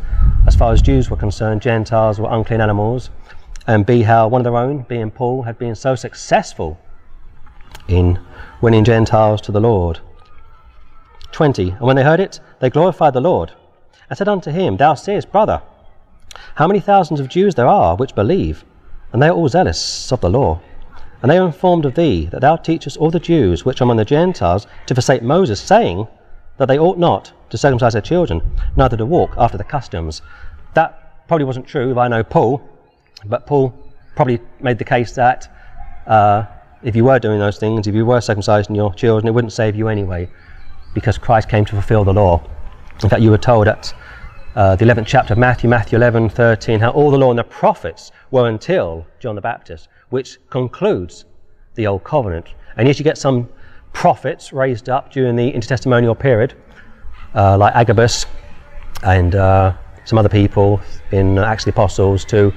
as 0.48 0.56
far 0.56 0.72
as 0.72 0.82
Jews 0.82 1.10
were 1.10 1.18
concerned, 1.18 1.62
Gentiles 1.62 2.20
were 2.20 2.30
unclean 2.30 2.62
animals, 2.62 3.10
and 3.68 3.86
B, 3.86 4.02
how 4.02 4.28
one 4.28 4.42
of 4.42 4.44
their 4.44 4.58
own, 4.58 4.84
being 4.84 5.12
Paul, 5.12 5.44
had 5.44 5.58
been 5.60 5.76
so 5.76 5.96
successful 5.96 6.80
in 7.88 8.20
winning 8.62 8.84
Gentiles 8.84 9.42
to 9.42 9.52
the 9.52 9.60
Lord. 9.60 10.00
20. 11.32 11.72
And 11.72 11.82
when 11.82 11.96
they 11.96 12.04
heard 12.04 12.20
it, 12.20 12.40
they 12.60 12.70
glorified 12.70 13.14
the 13.14 13.22
Lord, 13.22 13.52
and 14.10 14.18
said 14.18 14.28
unto 14.28 14.52
him, 14.52 14.78
Thou 14.78 14.96
seest, 14.96 15.32
brother, 15.32 15.62
how 16.56 16.68
many 16.68 16.80
thousands 16.80 17.20
of 17.20 17.30
Jews 17.30 17.56
there 17.56 17.68
are 17.68 17.96
which 17.96 18.16
believe, 18.16 18.66
and 19.12 19.22
they 19.22 19.28
are 19.28 19.34
all 19.34 19.50
zealous 19.50 20.12
of 20.12 20.22
the 20.22 20.30
law. 20.30 20.60
And 21.22 21.30
they 21.30 21.38
are 21.38 21.46
informed 21.46 21.86
of 21.86 21.96
thee, 21.96 22.26
that 22.32 22.42
thou 22.42 22.56
teachest 22.56 22.98
all 22.98 23.12
the 23.12 23.20
Jews 23.20 23.64
which 23.64 23.80
are 23.80 23.84
among 23.84 23.98
the 23.98 24.06
Gentiles 24.06 24.66
to 24.88 24.96
forsake 24.96 25.22
Moses, 25.22 25.62
saying 25.62 26.08
that 26.58 26.68
they 26.68 26.80
ought 26.80 26.98
not 26.98 27.32
to 27.52 27.58
circumcise 27.58 27.94
their 27.94 28.02
children, 28.02 28.42
neither 28.76 28.98
to 28.98 29.06
walk 29.06 29.36
after 29.38 29.58
the 29.58 29.64
customs. 29.64 30.22
That 30.74 31.28
probably 31.28 31.46
wasn't 31.46 31.68
true 31.68 31.92
if 31.92 31.98
I 31.98 32.08
know 32.08 32.24
Paul, 32.24 32.62
but 33.26 33.46
Paul 33.46 33.74
probably 34.16 34.40
made 34.60 34.78
the 34.78 34.84
case 34.84 35.14
that 35.14 35.54
uh, 36.08 36.46
if 36.84 36.96
you 36.96 37.06
were 37.06 37.20
doing 37.20 37.40
those 37.40 37.58
things, 37.58 37.88
if 37.88 37.96
you 37.96 38.06
were 38.06 38.20
circumcising 38.20 38.76
your 38.76 38.94
children, 38.94 39.28
it 39.28 39.32
wouldn't 39.32 39.54
save 39.54 39.76
you 39.76 39.88
anyway, 39.88 40.30
because 40.94 41.18
Christ 41.18 41.50
came 41.50 41.66
to 41.66 41.74
fulfill 41.74 42.04
the 42.04 42.14
law. 42.14 42.44
In 43.04 43.10
fact, 43.10 43.22
you 43.22 43.32
were 43.32 43.38
told 43.38 43.68
at 43.68 43.94
uh, 44.56 44.76
the 44.76 44.86
11th 44.86 45.08
chapter 45.08 45.34
of 45.34 45.40
Matthew, 45.40 45.70
Matthew 45.70 45.98
11, 45.98 46.30
13, 46.30 46.80
how 46.80 46.90
all 46.90 47.12
the 47.12 47.18
law 47.18 47.30
and 47.30 47.40
the 47.40 47.44
prophets 47.44 48.12
were 48.32 48.50
until 48.50 49.06
John 49.20 49.36
the 49.36 49.42
Baptist, 49.42 49.88
which 50.10 50.38
concludes 50.50 51.26
the 51.76 51.88
Old 51.88 52.04
Covenant. 52.04 52.48
And 52.78 52.88
yet 52.88 53.00
you 53.00 53.04
get 53.04 53.18
some 53.18 53.48
prophets 53.94 54.52
raised 54.52 54.90
up 54.90 55.12
during 55.12 55.36
the 55.36 55.52
intertestamental 55.52 56.18
period, 56.20 56.54
uh, 57.36 57.58
like 57.58 57.74
Agabus 57.76 58.26
and 59.04 59.36
uh, 59.36 59.74
some 60.06 60.18
other 60.18 60.30
people 60.30 60.82
in 61.12 61.38
Acts 61.38 61.64
of 61.64 61.74
the 61.74 61.82
Apostles, 61.82 62.26
to 62.26 62.54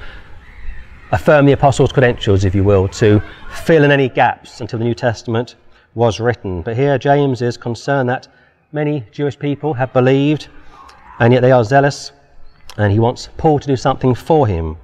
affirm 1.15 1.47
the 1.47 1.53
apostles' 1.53 1.93
credentials, 1.93 2.45
if 2.45 2.55
you 2.55 2.65
will, 2.65 2.89
to 2.89 3.23
fill 3.65 3.85
in 3.85 3.91
any 3.91 4.09
gaps 4.09 4.61
until 4.61 4.79
the 4.79 4.85
New 4.85 4.95
Testament 4.95 5.55
was 5.95 6.21
written. 6.21 6.63
But 6.63 6.77
here 6.77 6.99
James 6.99 7.41
is 7.41 7.57
concerned 7.57 8.09
that 8.09 8.29
many 8.73 9.05
Jewish 9.13 9.39
people 9.39 9.75
have 9.75 9.93
believed 9.93 10.49
and 11.19 11.33
yet 11.33 11.41
they 11.41 11.53
are 11.53 11.65
zealous, 11.65 12.13
and 12.77 12.93
he 12.93 12.99
wants 12.99 13.29
Paul 13.37 13.59
to 13.61 13.67
do 13.67 13.77
something 13.77 14.15
for 14.15 14.47
him. 14.47 14.77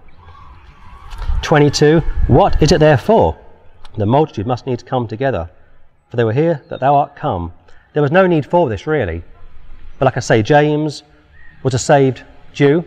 22. 1.42 2.00
What 2.28 2.62
is 2.62 2.72
it 2.72 2.78
therefore? 2.78 3.36
The 3.96 4.06
multitude 4.06 4.46
must 4.46 4.66
needs 4.66 4.82
come 4.82 5.08
together, 5.08 5.50
for 6.08 6.16
they 6.16 6.24
were 6.24 6.32
here 6.32 6.62
that 6.68 6.80
thou 6.80 6.94
art 6.94 7.16
come. 7.16 7.52
There 7.92 8.02
was 8.02 8.12
no 8.12 8.26
need 8.26 8.46
for 8.46 8.68
this, 8.68 8.86
really. 8.86 9.22
But 9.98 10.04
like 10.04 10.16
I 10.16 10.20
say, 10.20 10.42
James 10.42 11.02
was 11.62 11.74
a 11.74 11.78
saved 11.78 12.22
Jew. 12.52 12.84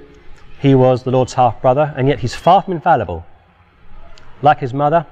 He 0.60 0.75
was 0.75 1.03
the 1.03 1.12
Lord's 1.12 1.34
half 1.34 1.62
brother, 1.62 1.93
and 1.97 2.08
yet 2.08 2.19
he's 2.19 2.34
far 2.34 2.62
from 2.62 2.73
infallible. 2.73 3.25
Like 4.43 4.60
his 4.60 4.73
mother, 4.73 5.06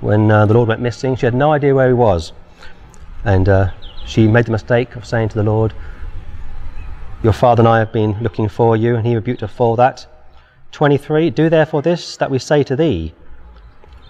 when 0.00 0.30
uh, 0.30 0.46
the 0.46 0.54
Lord 0.54 0.68
went 0.68 0.80
missing, 0.80 1.14
she 1.14 1.26
had 1.26 1.34
no 1.34 1.52
idea 1.52 1.74
where 1.74 1.88
he 1.88 1.92
was. 1.92 2.32
And 3.22 3.46
uh, 3.48 3.70
she 4.06 4.26
made 4.26 4.46
the 4.46 4.52
mistake 4.52 4.96
of 4.96 5.04
saying 5.04 5.28
to 5.28 5.34
the 5.34 5.42
Lord, 5.42 5.74
your 7.22 7.34
father 7.34 7.60
and 7.60 7.68
I 7.68 7.80
have 7.80 7.92
been 7.92 8.18
looking 8.22 8.48
for 8.48 8.74
you, 8.74 8.96
and 8.96 9.06
he 9.06 9.14
rebuked 9.14 9.42
her 9.42 9.46
for 9.46 9.76
that. 9.76 10.06
23. 10.72 11.28
Do 11.28 11.50
therefore 11.50 11.82
this 11.82 12.16
that 12.16 12.30
we 12.30 12.38
say 12.38 12.62
to 12.62 12.74
thee. 12.74 13.12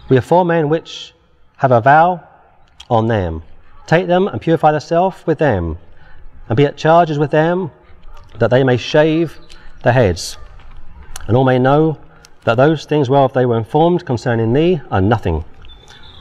We 0.09 0.17
are 0.17 0.23
four 0.23 0.45
men 0.45 0.69
which 0.69 1.13
have 1.57 1.73
a 1.73 1.81
vow 1.81 2.23
on 2.89 3.09
them. 3.09 3.43
Take 3.89 4.07
them 4.07 4.29
and 4.29 4.41
purify 4.41 4.71
thyself 4.71 5.27
with 5.27 5.39
them, 5.39 5.77
and 6.49 6.57
be 6.57 6.67
at 6.67 6.77
charges 6.77 7.19
with 7.19 7.33
them, 7.33 7.73
that 8.39 8.51
they 8.51 8.63
may 8.63 8.77
shave 8.77 9.41
their 9.83 9.93
heads, 9.93 10.39
and 11.27 11.37
all 11.37 11.45
may 11.45 11.59
know 11.59 11.99
that 12.47 12.57
those 12.57 12.85
things 12.85 13.11
whereof 13.11 13.33
they 13.33 13.45
were 13.45 13.59
informed 13.59 14.07
concerning 14.07 14.53
thee 14.53 14.81
are 14.93 15.01
nothing, 15.01 15.45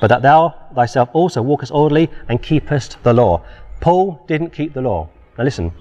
but 0.02 0.08
that 0.08 0.24
thou 0.24 0.56
thyself 0.74 1.08
also 1.14 1.40
walkest 1.40 1.72
orderly 1.72 2.10
and 2.28 2.42
keepest 2.42 2.98
the 3.04 3.14
law. 3.14 3.44
Paul 3.80 4.20
didn't 4.28 4.50
keep 4.50 4.74
the 4.74 4.82
law. 4.82 5.08
Now 5.38 5.44
listen, 5.44 5.72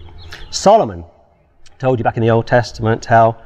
Solomon 0.51 1.03
told 1.79 1.99
you 1.99 2.05
back 2.05 2.19
in 2.19 2.23
the 2.23 2.31
Old 2.31 2.47
Testament 2.47 3.07
how 3.07 3.39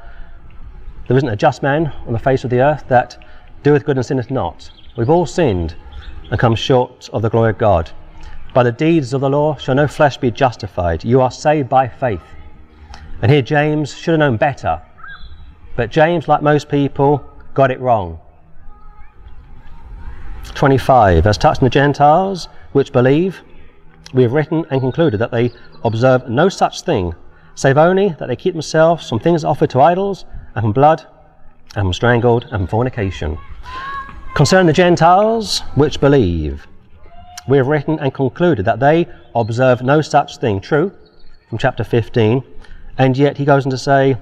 there 1.07 1.15
isn't 1.15 1.29
a 1.29 1.37
just 1.37 1.63
man 1.63 1.87
on 2.05 2.11
the 2.11 2.19
face 2.19 2.43
of 2.43 2.49
the 2.49 2.59
earth 2.59 2.83
that 2.89 3.17
doeth 3.63 3.85
good 3.85 3.95
and 3.95 4.05
sinneth 4.05 4.29
not. 4.29 4.69
We've 4.97 5.09
all 5.09 5.25
sinned 5.25 5.77
and 6.29 6.37
come 6.37 6.53
short 6.53 7.09
of 7.13 7.21
the 7.21 7.29
glory 7.29 7.51
of 7.51 7.57
God. 7.57 7.89
By 8.53 8.63
the 8.63 8.73
deeds 8.73 9.13
of 9.13 9.21
the 9.21 9.29
law 9.29 9.55
shall 9.55 9.75
no 9.75 9.87
flesh 9.87 10.17
be 10.17 10.31
justified. 10.31 11.05
You 11.05 11.21
are 11.21 11.31
saved 11.31 11.69
by 11.69 11.87
faith. 11.87 12.23
And 13.21 13.31
here 13.31 13.41
James 13.41 13.95
should 13.95 14.11
have 14.11 14.19
known 14.19 14.35
better. 14.35 14.81
But 15.79 15.91
James, 15.91 16.27
like 16.27 16.41
most 16.41 16.67
people, 16.67 17.23
got 17.53 17.71
it 17.71 17.79
wrong. 17.79 18.19
25. 20.53 21.25
As 21.25 21.37
touching 21.37 21.63
the 21.63 21.69
Gentiles 21.69 22.49
which 22.73 22.91
believe, 22.91 23.41
we 24.13 24.23
have 24.23 24.33
written 24.33 24.65
and 24.71 24.81
concluded 24.81 25.21
that 25.21 25.31
they 25.31 25.53
observe 25.85 26.27
no 26.27 26.49
such 26.49 26.81
thing, 26.81 27.15
save 27.55 27.77
only 27.77 28.09
that 28.19 28.27
they 28.27 28.35
keep 28.35 28.55
themselves 28.55 29.07
from 29.07 29.19
things 29.19 29.45
offered 29.45 29.69
to 29.69 29.79
idols, 29.79 30.25
and 30.53 30.63
from 30.63 30.73
blood, 30.73 31.07
and 31.77 31.85
from 31.85 31.93
strangled, 31.93 32.43
and 32.51 32.59
from 32.59 32.67
fornication. 32.67 33.37
Concerning 34.33 34.67
the 34.67 34.73
Gentiles 34.73 35.61
which 35.75 36.01
believe, 36.01 36.67
we 37.47 37.55
have 37.55 37.67
written 37.67 37.97
and 37.99 38.13
concluded 38.13 38.65
that 38.65 38.81
they 38.81 39.07
observe 39.33 39.81
no 39.81 40.01
such 40.01 40.39
thing. 40.39 40.59
True, 40.59 40.91
from 41.47 41.57
chapter 41.57 41.85
15. 41.85 42.43
And 42.97 43.15
yet 43.17 43.37
he 43.37 43.45
goes 43.45 43.65
on 43.65 43.69
to 43.69 43.77
say 43.77 44.17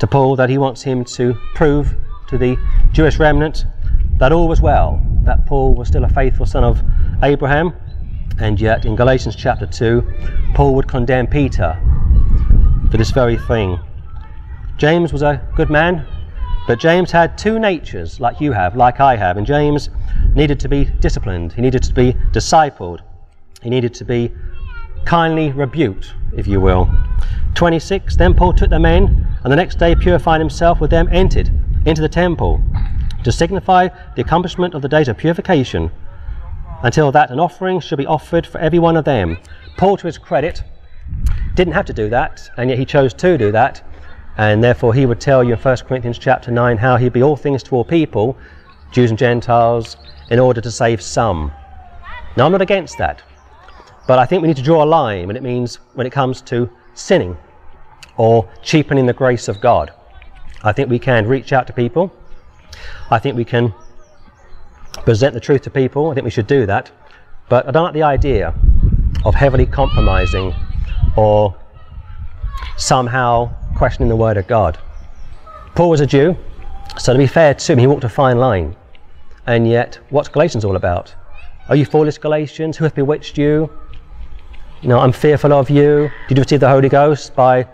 to 0.00 0.06
Paul 0.06 0.36
that 0.36 0.50
he 0.50 0.58
wants 0.58 0.82
him 0.82 1.04
to 1.04 1.34
prove 1.54 1.94
to 2.28 2.38
the 2.38 2.56
Jewish 2.92 3.18
remnant 3.18 3.64
that 4.18 4.32
all 4.32 4.48
was 4.48 4.60
well, 4.60 5.04
that 5.24 5.46
Paul 5.46 5.74
was 5.74 5.88
still 5.88 6.04
a 6.04 6.08
faithful 6.08 6.46
son 6.46 6.64
of 6.64 6.82
Abraham. 7.22 7.72
And 8.38 8.60
yet 8.60 8.84
in 8.84 8.96
Galatians 8.96 9.36
chapter 9.36 9.66
2, 9.66 10.02
Paul 10.54 10.74
would 10.74 10.88
condemn 10.88 11.26
Peter 11.26 11.78
for 12.90 12.96
this 12.96 13.10
very 13.10 13.36
thing. 13.36 13.78
James 14.76 15.12
was 15.12 15.22
a 15.22 15.40
good 15.56 15.70
man, 15.70 16.06
but 16.66 16.80
James 16.80 17.10
had 17.10 17.38
two 17.38 17.58
natures, 17.58 18.18
like 18.18 18.40
you 18.40 18.52
have, 18.52 18.76
like 18.76 18.98
I 19.00 19.16
have, 19.16 19.36
and 19.36 19.46
James 19.46 19.90
needed 20.34 20.58
to 20.60 20.68
be 20.68 20.84
disciplined, 20.84 21.52
he 21.52 21.60
needed 21.60 21.82
to 21.84 21.94
be 21.94 22.14
discipled, 22.32 23.00
he 23.62 23.70
needed 23.70 23.94
to 23.94 24.04
be 24.04 24.32
kindly 25.04 25.52
rebuked, 25.52 26.14
if 26.36 26.46
you 26.46 26.60
will. 26.60 26.88
26 27.54 28.16
Then 28.16 28.34
Paul 28.34 28.52
took 28.52 28.70
the 28.70 28.78
men, 28.78 29.26
and 29.42 29.52
the 29.52 29.56
next 29.56 29.78
day, 29.78 29.94
purifying 29.94 30.40
himself 30.40 30.80
with 30.80 30.90
them, 30.90 31.08
entered 31.12 31.50
into 31.86 32.02
the 32.02 32.08
temple 32.08 32.62
to 33.22 33.32
signify 33.32 33.88
the 34.16 34.22
accomplishment 34.22 34.74
of 34.74 34.82
the 34.82 34.88
days 34.88 35.08
of 35.08 35.16
purification, 35.16 35.90
until 36.82 37.12
that 37.12 37.30
an 37.30 37.40
offering 37.40 37.80
should 37.80 37.98
be 37.98 38.06
offered 38.06 38.46
for 38.46 38.58
every 38.58 38.78
one 38.78 38.96
of 38.96 39.04
them. 39.04 39.38
Paul, 39.76 39.96
to 39.96 40.06
his 40.06 40.18
credit, 40.18 40.62
didn't 41.54 41.74
have 41.74 41.86
to 41.86 41.92
do 41.92 42.08
that, 42.10 42.50
and 42.56 42.68
yet 42.68 42.78
he 42.78 42.84
chose 42.84 43.14
to 43.14 43.38
do 43.38 43.52
that 43.52 43.82
and 44.36 44.62
therefore 44.62 44.94
he 44.94 45.06
would 45.06 45.20
tell 45.20 45.44
you 45.44 45.54
in 45.54 45.58
1 45.58 45.76
Corinthians 45.86 46.18
chapter 46.18 46.50
9 46.50 46.76
how 46.76 46.96
he'd 46.96 47.12
be 47.12 47.22
all 47.22 47.36
things 47.36 47.62
to 47.64 47.74
all 47.74 47.84
people, 47.84 48.36
Jews 48.90 49.10
and 49.10 49.18
Gentiles, 49.18 49.96
in 50.30 50.38
order 50.38 50.60
to 50.60 50.70
save 50.70 51.00
some. 51.00 51.52
Now 52.36 52.46
I'm 52.46 52.52
not 52.52 52.62
against 52.62 52.98
that, 52.98 53.22
but 54.06 54.18
I 54.18 54.26
think 54.26 54.42
we 54.42 54.48
need 54.48 54.56
to 54.56 54.62
draw 54.62 54.82
a 54.82 54.86
line 54.86 55.26
when 55.26 55.36
it 55.36 55.42
means 55.42 55.76
when 55.94 56.06
it 56.06 56.12
comes 56.12 56.40
to 56.42 56.68
sinning 56.94 57.36
or 58.16 58.48
cheapening 58.62 59.06
the 59.06 59.12
grace 59.12 59.48
of 59.48 59.60
God. 59.60 59.92
I 60.62 60.72
think 60.72 60.88
we 60.88 60.98
can 60.98 61.26
reach 61.26 61.52
out 61.52 61.66
to 61.66 61.72
people. 61.72 62.12
I 63.10 63.18
think 63.18 63.36
we 63.36 63.44
can 63.44 63.74
present 65.04 65.34
the 65.34 65.40
truth 65.40 65.62
to 65.62 65.70
people. 65.70 66.10
I 66.10 66.14
think 66.14 66.24
we 66.24 66.30
should 66.30 66.46
do 66.46 66.66
that. 66.66 66.90
But 67.48 67.68
I 67.68 67.70
don't 67.70 67.84
like 67.84 67.94
the 67.94 68.02
idea 68.02 68.54
of 69.24 69.34
heavily 69.34 69.66
compromising 69.66 70.54
or 71.16 71.54
somehow 72.76 73.52
questioning 73.76 74.08
the 74.08 74.16
word 74.16 74.36
of 74.36 74.46
God. 74.46 74.78
Paul 75.74 75.90
was 75.90 76.00
a 76.00 76.06
Jew, 76.06 76.36
so 76.98 77.12
to 77.12 77.18
be 77.18 77.26
fair 77.26 77.54
to 77.54 77.72
him, 77.72 77.78
he 77.78 77.86
walked 77.86 78.04
a 78.04 78.08
fine 78.08 78.38
line. 78.38 78.76
And 79.46 79.68
yet, 79.68 79.98
what's 80.10 80.28
Galatians 80.28 80.64
all 80.64 80.76
about? 80.76 81.14
Are 81.68 81.76
you 81.76 81.84
foolish 81.84 82.18
Galatians? 82.18 82.76
Who 82.76 82.84
hath 82.84 82.94
bewitched 82.94 83.36
you? 83.36 83.70
You 84.84 84.90
know, 84.90 85.00
I'm 85.00 85.12
fearful 85.12 85.54
of 85.54 85.70
you. 85.70 86.10
Did 86.28 86.36
you 86.36 86.42
receive 86.42 86.60
the 86.60 86.68
Holy 86.68 86.90
Ghost 86.90 87.34
by 87.34 87.66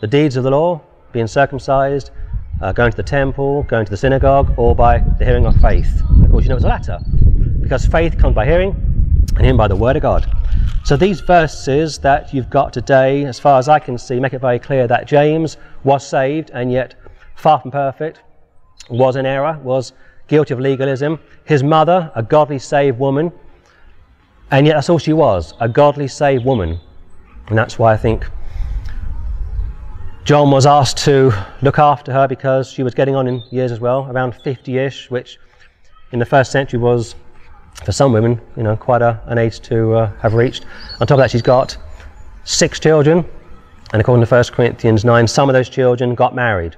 the 0.00 0.06
deeds 0.06 0.36
of 0.36 0.44
the 0.44 0.50
law, 0.52 0.80
being 1.10 1.26
circumcised, 1.26 2.12
uh, 2.60 2.70
going 2.70 2.92
to 2.92 2.96
the 2.96 3.02
temple, 3.02 3.64
going 3.64 3.84
to 3.84 3.90
the 3.90 3.96
synagogue, 3.96 4.54
or 4.56 4.76
by 4.76 4.98
the 5.18 5.24
hearing 5.24 5.44
of 5.44 5.56
faith? 5.56 6.00
Of 6.22 6.30
course, 6.30 6.44
you 6.44 6.50
know 6.50 6.54
it's 6.54 6.62
the 6.62 6.68
latter. 6.68 7.00
Because 7.60 7.84
faith 7.84 8.16
comes 8.16 8.36
by 8.36 8.46
hearing, 8.46 8.76
and 9.30 9.40
hearing 9.40 9.56
by 9.56 9.66
the 9.66 9.74
word 9.74 9.96
of 9.96 10.02
God. 10.02 10.30
So 10.84 10.96
these 10.96 11.20
verses 11.20 11.98
that 11.98 12.32
you've 12.32 12.48
got 12.48 12.72
today, 12.72 13.24
as 13.24 13.40
far 13.40 13.58
as 13.58 13.68
I 13.68 13.80
can 13.80 13.98
see, 13.98 14.20
make 14.20 14.32
it 14.32 14.38
very 14.38 14.60
clear 14.60 14.86
that 14.86 15.08
James 15.08 15.56
was 15.82 16.06
saved 16.06 16.52
and 16.54 16.70
yet 16.70 16.94
far 17.34 17.58
from 17.58 17.72
perfect, 17.72 18.20
was 18.88 19.16
in 19.16 19.26
error, 19.26 19.58
was 19.64 19.94
guilty 20.28 20.54
of 20.54 20.60
legalism. 20.60 21.18
His 21.42 21.64
mother, 21.64 22.12
a 22.14 22.22
godly 22.22 22.60
saved 22.60 23.00
woman, 23.00 23.32
and 24.50 24.66
yet 24.66 24.74
that's 24.74 24.90
all 24.90 24.98
she 24.98 25.12
was, 25.12 25.54
a 25.60 25.68
godly 25.68 26.08
saved 26.08 26.44
woman. 26.44 26.80
And 27.48 27.58
that's 27.58 27.78
why 27.78 27.92
I 27.92 27.96
think 27.96 28.28
John 30.24 30.50
was 30.50 30.66
asked 30.66 30.98
to 30.98 31.32
look 31.62 31.78
after 31.78 32.12
her 32.12 32.28
because 32.28 32.70
she 32.70 32.82
was 32.82 32.94
getting 32.94 33.16
on 33.16 33.26
in 33.26 33.42
years 33.50 33.72
as 33.72 33.80
well, 33.80 34.06
around 34.10 34.34
50 34.34 34.78
ish, 34.78 35.10
which 35.10 35.38
in 36.12 36.18
the 36.18 36.26
first 36.26 36.52
century 36.52 36.78
was 36.78 37.14
for 37.84 37.92
some 37.92 38.12
women, 38.12 38.40
you 38.56 38.62
know, 38.62 38.76
quite 38.76 39.02
a, 39.02 39.20
an 39.26 39.38
age 39.38 39.60
to 39.60 39.94
uh, 39.94 40.12
have 40.18 40.34
reached. 40.34 40.66
On 41.00 41.06
top 41.06 41.12
of 41.12 41.18
that, 41.18 41.30
she's 41.30 41.42
got 41.42 41.76
six 42.44 42.78
children, 42.78 43.24
and 43.92 44.00
according 44.00 44.24
to 44.24 44.30
1 44.32 44.44
Corinthians 44.52 45.04
9, 45.04 45.26
some 45.26 45.48
of 45.48 45.54
those 45.54 45.68
children 45.68 46.14
got 46.14 46.34
married. 46.34 46.76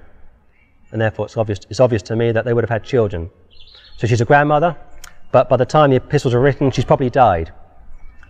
And 0.93 1.01
therefore, 1.01 1.27
it's 1.27 1.37
obvious, 1.37 1.61
it's 1.71 1.81
obvious 1.81 2.03
to 2.03 2.17
me 2.17 2.33
that 2.33 2.45
they 2.45 2.53
would 2.53 2.65
have 2.65 2.71
had 2.71 2.85
children. 2.85 3.31
So 3.97 4.07
she's 4.07 4.21
a 4.21 4.27
grandmother, 4.27 4.77
but 5.33 5.49
by 5.49 5.57
the 5.57 5.65
time 5.65 5.91
the 5.91 5.97
epistles 5.97 6.35
are 6.35 6.41
written, 6.41 6.71
she's 6.71 6.85
probably 6.85 7.11
died. 7.11 7.53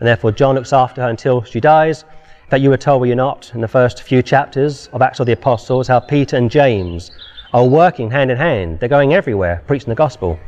And 0.02 0.08
therefore, 0.08 0.32
John 0.32 0.56
looks 0.56 0.72
after 0.72 1.00
her 1.02 1.08
until 1.08 1.44
she 1.44 1.60
dies. 1.60 2.04
That 2.50 2.60
you 2.60 2.70
were 2.70 2.76
told, 2.76 3.00
were 3.00 3.06
you 3.06 3.14
not, 3.14 3.52
in 3.54 3.60
the 3.60 3.68
first 3.68 4.02
few 4.02 4.20
chapters 4.20 4.88
of 4.92 5.00
Acts 5.00 5.20
of 5.20 5.26
the 5.26 5.32
Apostles, 5.32 5.86
how 5.86 6.00
Peter 6.00 6.36
and 6.36 6.50
James 6.50 7.12
are 7.54 7.64
working 7.64 8.10
hand 8.10 8.32
in 8.32 8.36
hand. 8.36 8.80
They're 8.80 8.88
going 8.88 9.14
everywhere, 9.14 9.62
preaching 9.66 9.90
the 9.90 9.94
gospel 9.94 10.38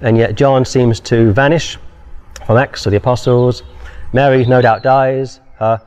and 0.00 0.16
yet 0.16 0.34
John 0.34 0.64
seems 0.64 1.00
to 1.00 1.32
vanish 1.32 1.78
from 2.46 2.56
Acts 2.56 2.86
of 2.86 2.90
the 2.90 2.96
Apostles. 2.96 3.62
Mary, 4.12 4.44
no 4.44 4.60
doubt, 4.60 4.82
dies. 4.82 5.40
Her 5.58 5.80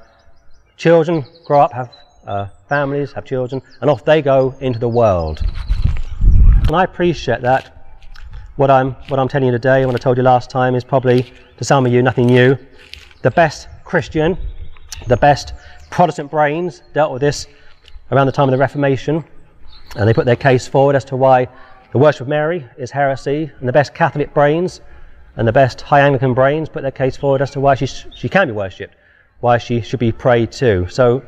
children 0.76 1.26
grow 1.46 1.62
up, 1.62 1.72
have 1.74 1.92
uh, 2.26 2.48
families, 2.68 3.12
have 3.14 3.26
children, 3.26 3.62
and 3.82 3.90
off 3.90 4.04
they 4.06 4.22
go 4.22 4.56
into 4.60 4.80
the 4.80 4.90
world. 4.90 5.42
And 6.68 6.76
I 6.76 6.84
appreciate 6.84 7.42
that. 7.42 7.74
What 8.56 8.72
I'm, 8.72 8.94
what 9.08 9.20
I'm 9.20 9.28
telling 9.28 9.46
you 9.46 9.52
today, 9.52 9.86
what 9.86 9.94
I 9.94 10.00
told 10.00 10.18
you 10.18 10.24
last 10.24 10.50
time, 10.50 10.74
is 10.74 10.84
probably 10.84 11.32
to 11.58 11.64
some 11.64 11.86
of 11.86 11.92
you 11.92 12.02
nothing 12.02 12.28
new. 12.28 12.58
The 13.22 13.32
best 13.32 13.68
Christian, 13.84 14.38
the 15.08 15.18
best 15.18 15.54
Protestant 15.90 16.32
brains 16.32 16.84
dealt 16.94 17.12
with 17.12 17.22
this 17.22 17.48
around 18.12 18.28
the 18.28 18.32
time 18.32 18.48
of 18.48 18.52
the 18.52 18.58
Reformation, 18.58 19.24
and 19.96 20.08
they 20.08 20.14
put 20.14 20.26
their 20.26 20.36
case 20.36 20.68
forward 20.68 20.96
as 20.96 21.06
to 21.06 21.16
why 21.16 21.48
the 21.92 21.98
worship 21.98 22.22
of 22.22 22.28
Mary 22.28 22.66
is 22.78 22.92
heresy, 22.92 23.52
and 23.60 23.68
the 23.68 23.74
best 23.74 23.94
Catholic 23.94 24.34
brains 24.34 24.82
and 25.38 25.48
the 25.48 25.52
best 25.52 25.82
High 25.82 26.02
Anglican 26.02 26.34
brains 26.34 26.68
put 26.68 26.82
their 26.82 26.92
case 26.92 27.16
forward 27.16 27.42
as 27.42 27.52
to 27.52 27.60
why 27.60 27.76
she, 27.76 27.86
she 27.86 28.28
can 28.28 28.48
be 28.48 28.54
worshipped, 28.54 28.96
why 29.40 29.58
she 29.58 29.82
should 29.82 30.00
be 30.00 30.12
prayed 30.12 30.52
to. 30.54 30.88
So, 30.90 31.24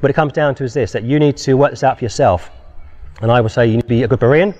what 0.00 0.10
it 0.10 0.14
comes 0.14 0.32
down 0.32 0.54
to 0.56 0.64
is 0.64 0.74
this 0.74 0.90
that 0.92 1.04
you 1.04 1.20
need 1.20 1.36
to 1.38 1.54
work 1.54 1.70
this 1.70 1.84
out 1.84 1.98
for 1.98 2.04
yourself. 2.04 2.50
And 3.20 3.30
I 3.30 3.40
would 3.40 3.52
say 3.52 3.66
you 3.66 3.76
need 3.76 3.82
to 3.82 3.88
be 3.88 4.02
a 4.02 4.08
good 4.08 4.18
Berean, 4.18 4.54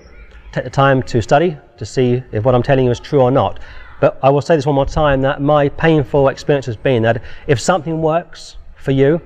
take 0.52 0.64
the 0.64 0.70
time 0.70 1.02
to 1.04 1.20
study 1.20 1.56
to 1.78 1.84
see 1.84 2.22
if 2.30 2.44
what 2.44 2.54
I'm 2.54 2.62
telling 2.62 2.84
you 2.84 2.90
is 2.92 3.00
true 3.00 3.20
or 3.20 3.30
not. 3.30 3.58
But 4.02 4.18
I 4.20 4.30
will 4.30 4.40
say 4.42 4.56
this 4.56 4.66
one 4.66 4.74
more 4.74 4.84
time 4.84 5.22
that 5.22 5.40
my 5.40 5.68
painful 5.68 6.26
experience 6.26 6.66
has 6.66 6.74
been 6.74 7.04
that 7.04 7.22
if 7.46 7.60
something 7.60 8.02
works 8.02 8.56
for 8.74 8.90
you, 8.90 9.20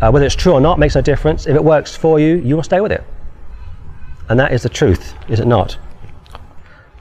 uh, 0.00 0.10
whether 0.10 0.24
it's 0.24 0.34
true 0.34 0.54
or 0.54 0.62
not 0.62 0.78
makes 0.78 0.94
no 0.94 1.02
difference. 1.02 1.46
If 1.46 1.54
it 1.54 1.62
works 1.62 1.94
for 1.94 2.18
you, 2.18 2.36
you 2.36 2.56
will 2.56 2.62
stay 2.62 2.80
with 2.80 2.90
it. 2.90 3.04
And 4.30 4.40
that 4.40 4.54
is 4.54 4.62
the 4.62 4.70
truth, 4.70 5.12
is 5.28 5.40
it 5.40 5.46
not? 5.46 5.76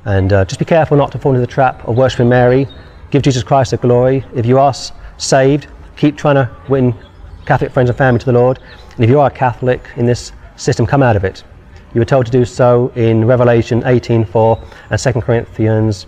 And 0.03 0.33
uh, 0.33 0.43
just 0.43 0.59
be 0.59 0.65
careful 0.65 0.97
not 0.97 1.13
to 1.13 1.17
fall 1.17 1.31
into 1.31 1.39
the 1.39 1.47
trap 1.47 1.87
of 1.87 1.95
worshipping 1.95 2.27
Mary. 2.27 2.67
Give 3.09 3.21
Jesus 3.21 3.41
Christ 3.41 3.71
the 3.71 3.77
glory. 3.77 4.25
If 4.35 4.45
you 4.45 4.59
are 4.59 4.73
saved, 5.15 5.67
keep 5.95 6.17
trying 6.17 6.35
to 6.35 6.53
win 6.67 6.93
Catholic 7.45 7.71
friends 7.71 7.89
and 7.89 7.97
family 7.97 8.19
to 8.19 8.25
the 8.25 8.33
Lord. 8.33 8.59
And 8.95 9.05
if 9.05 9.09
you 9.09 9.21
are 9.21 9.27
a 9.27 9.33
Catholic 9.33 9.87
in 9.95 10.05
this 10.05 10.33
system, 10.57 10.85
come 10.85 11.03
out 11.03 11.15
of 11.15 11.23
it. 11.23 11.41
You 11.93 12.01
were 12.01 12.05
told 12.05 12.25
to 12.25 12.33
do 12.33 12.43
so 12.43 12.91
in 12.97 13.23
Revelation 13.23 13.81
18:4 13.83 14.61
and 14.89 14.99
2 14.99 15.21
Corinthians 15.21 16.05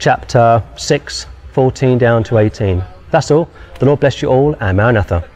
chapter 0.00 0.62
6, 0.76 1.26
14 1.52 1.98
down 1.98 2.24
to 2.24 2.38
18. 2.38 2.82
That's 3.10 3.30
all. 3.30 3.48
The 3.78 3.86
Lord 3.86 4.00
bless 4.00 4.22
you 4.22 4.28
all, 4.28 4.56
and 4.58 4.76
Maranatha. 4.76 5.28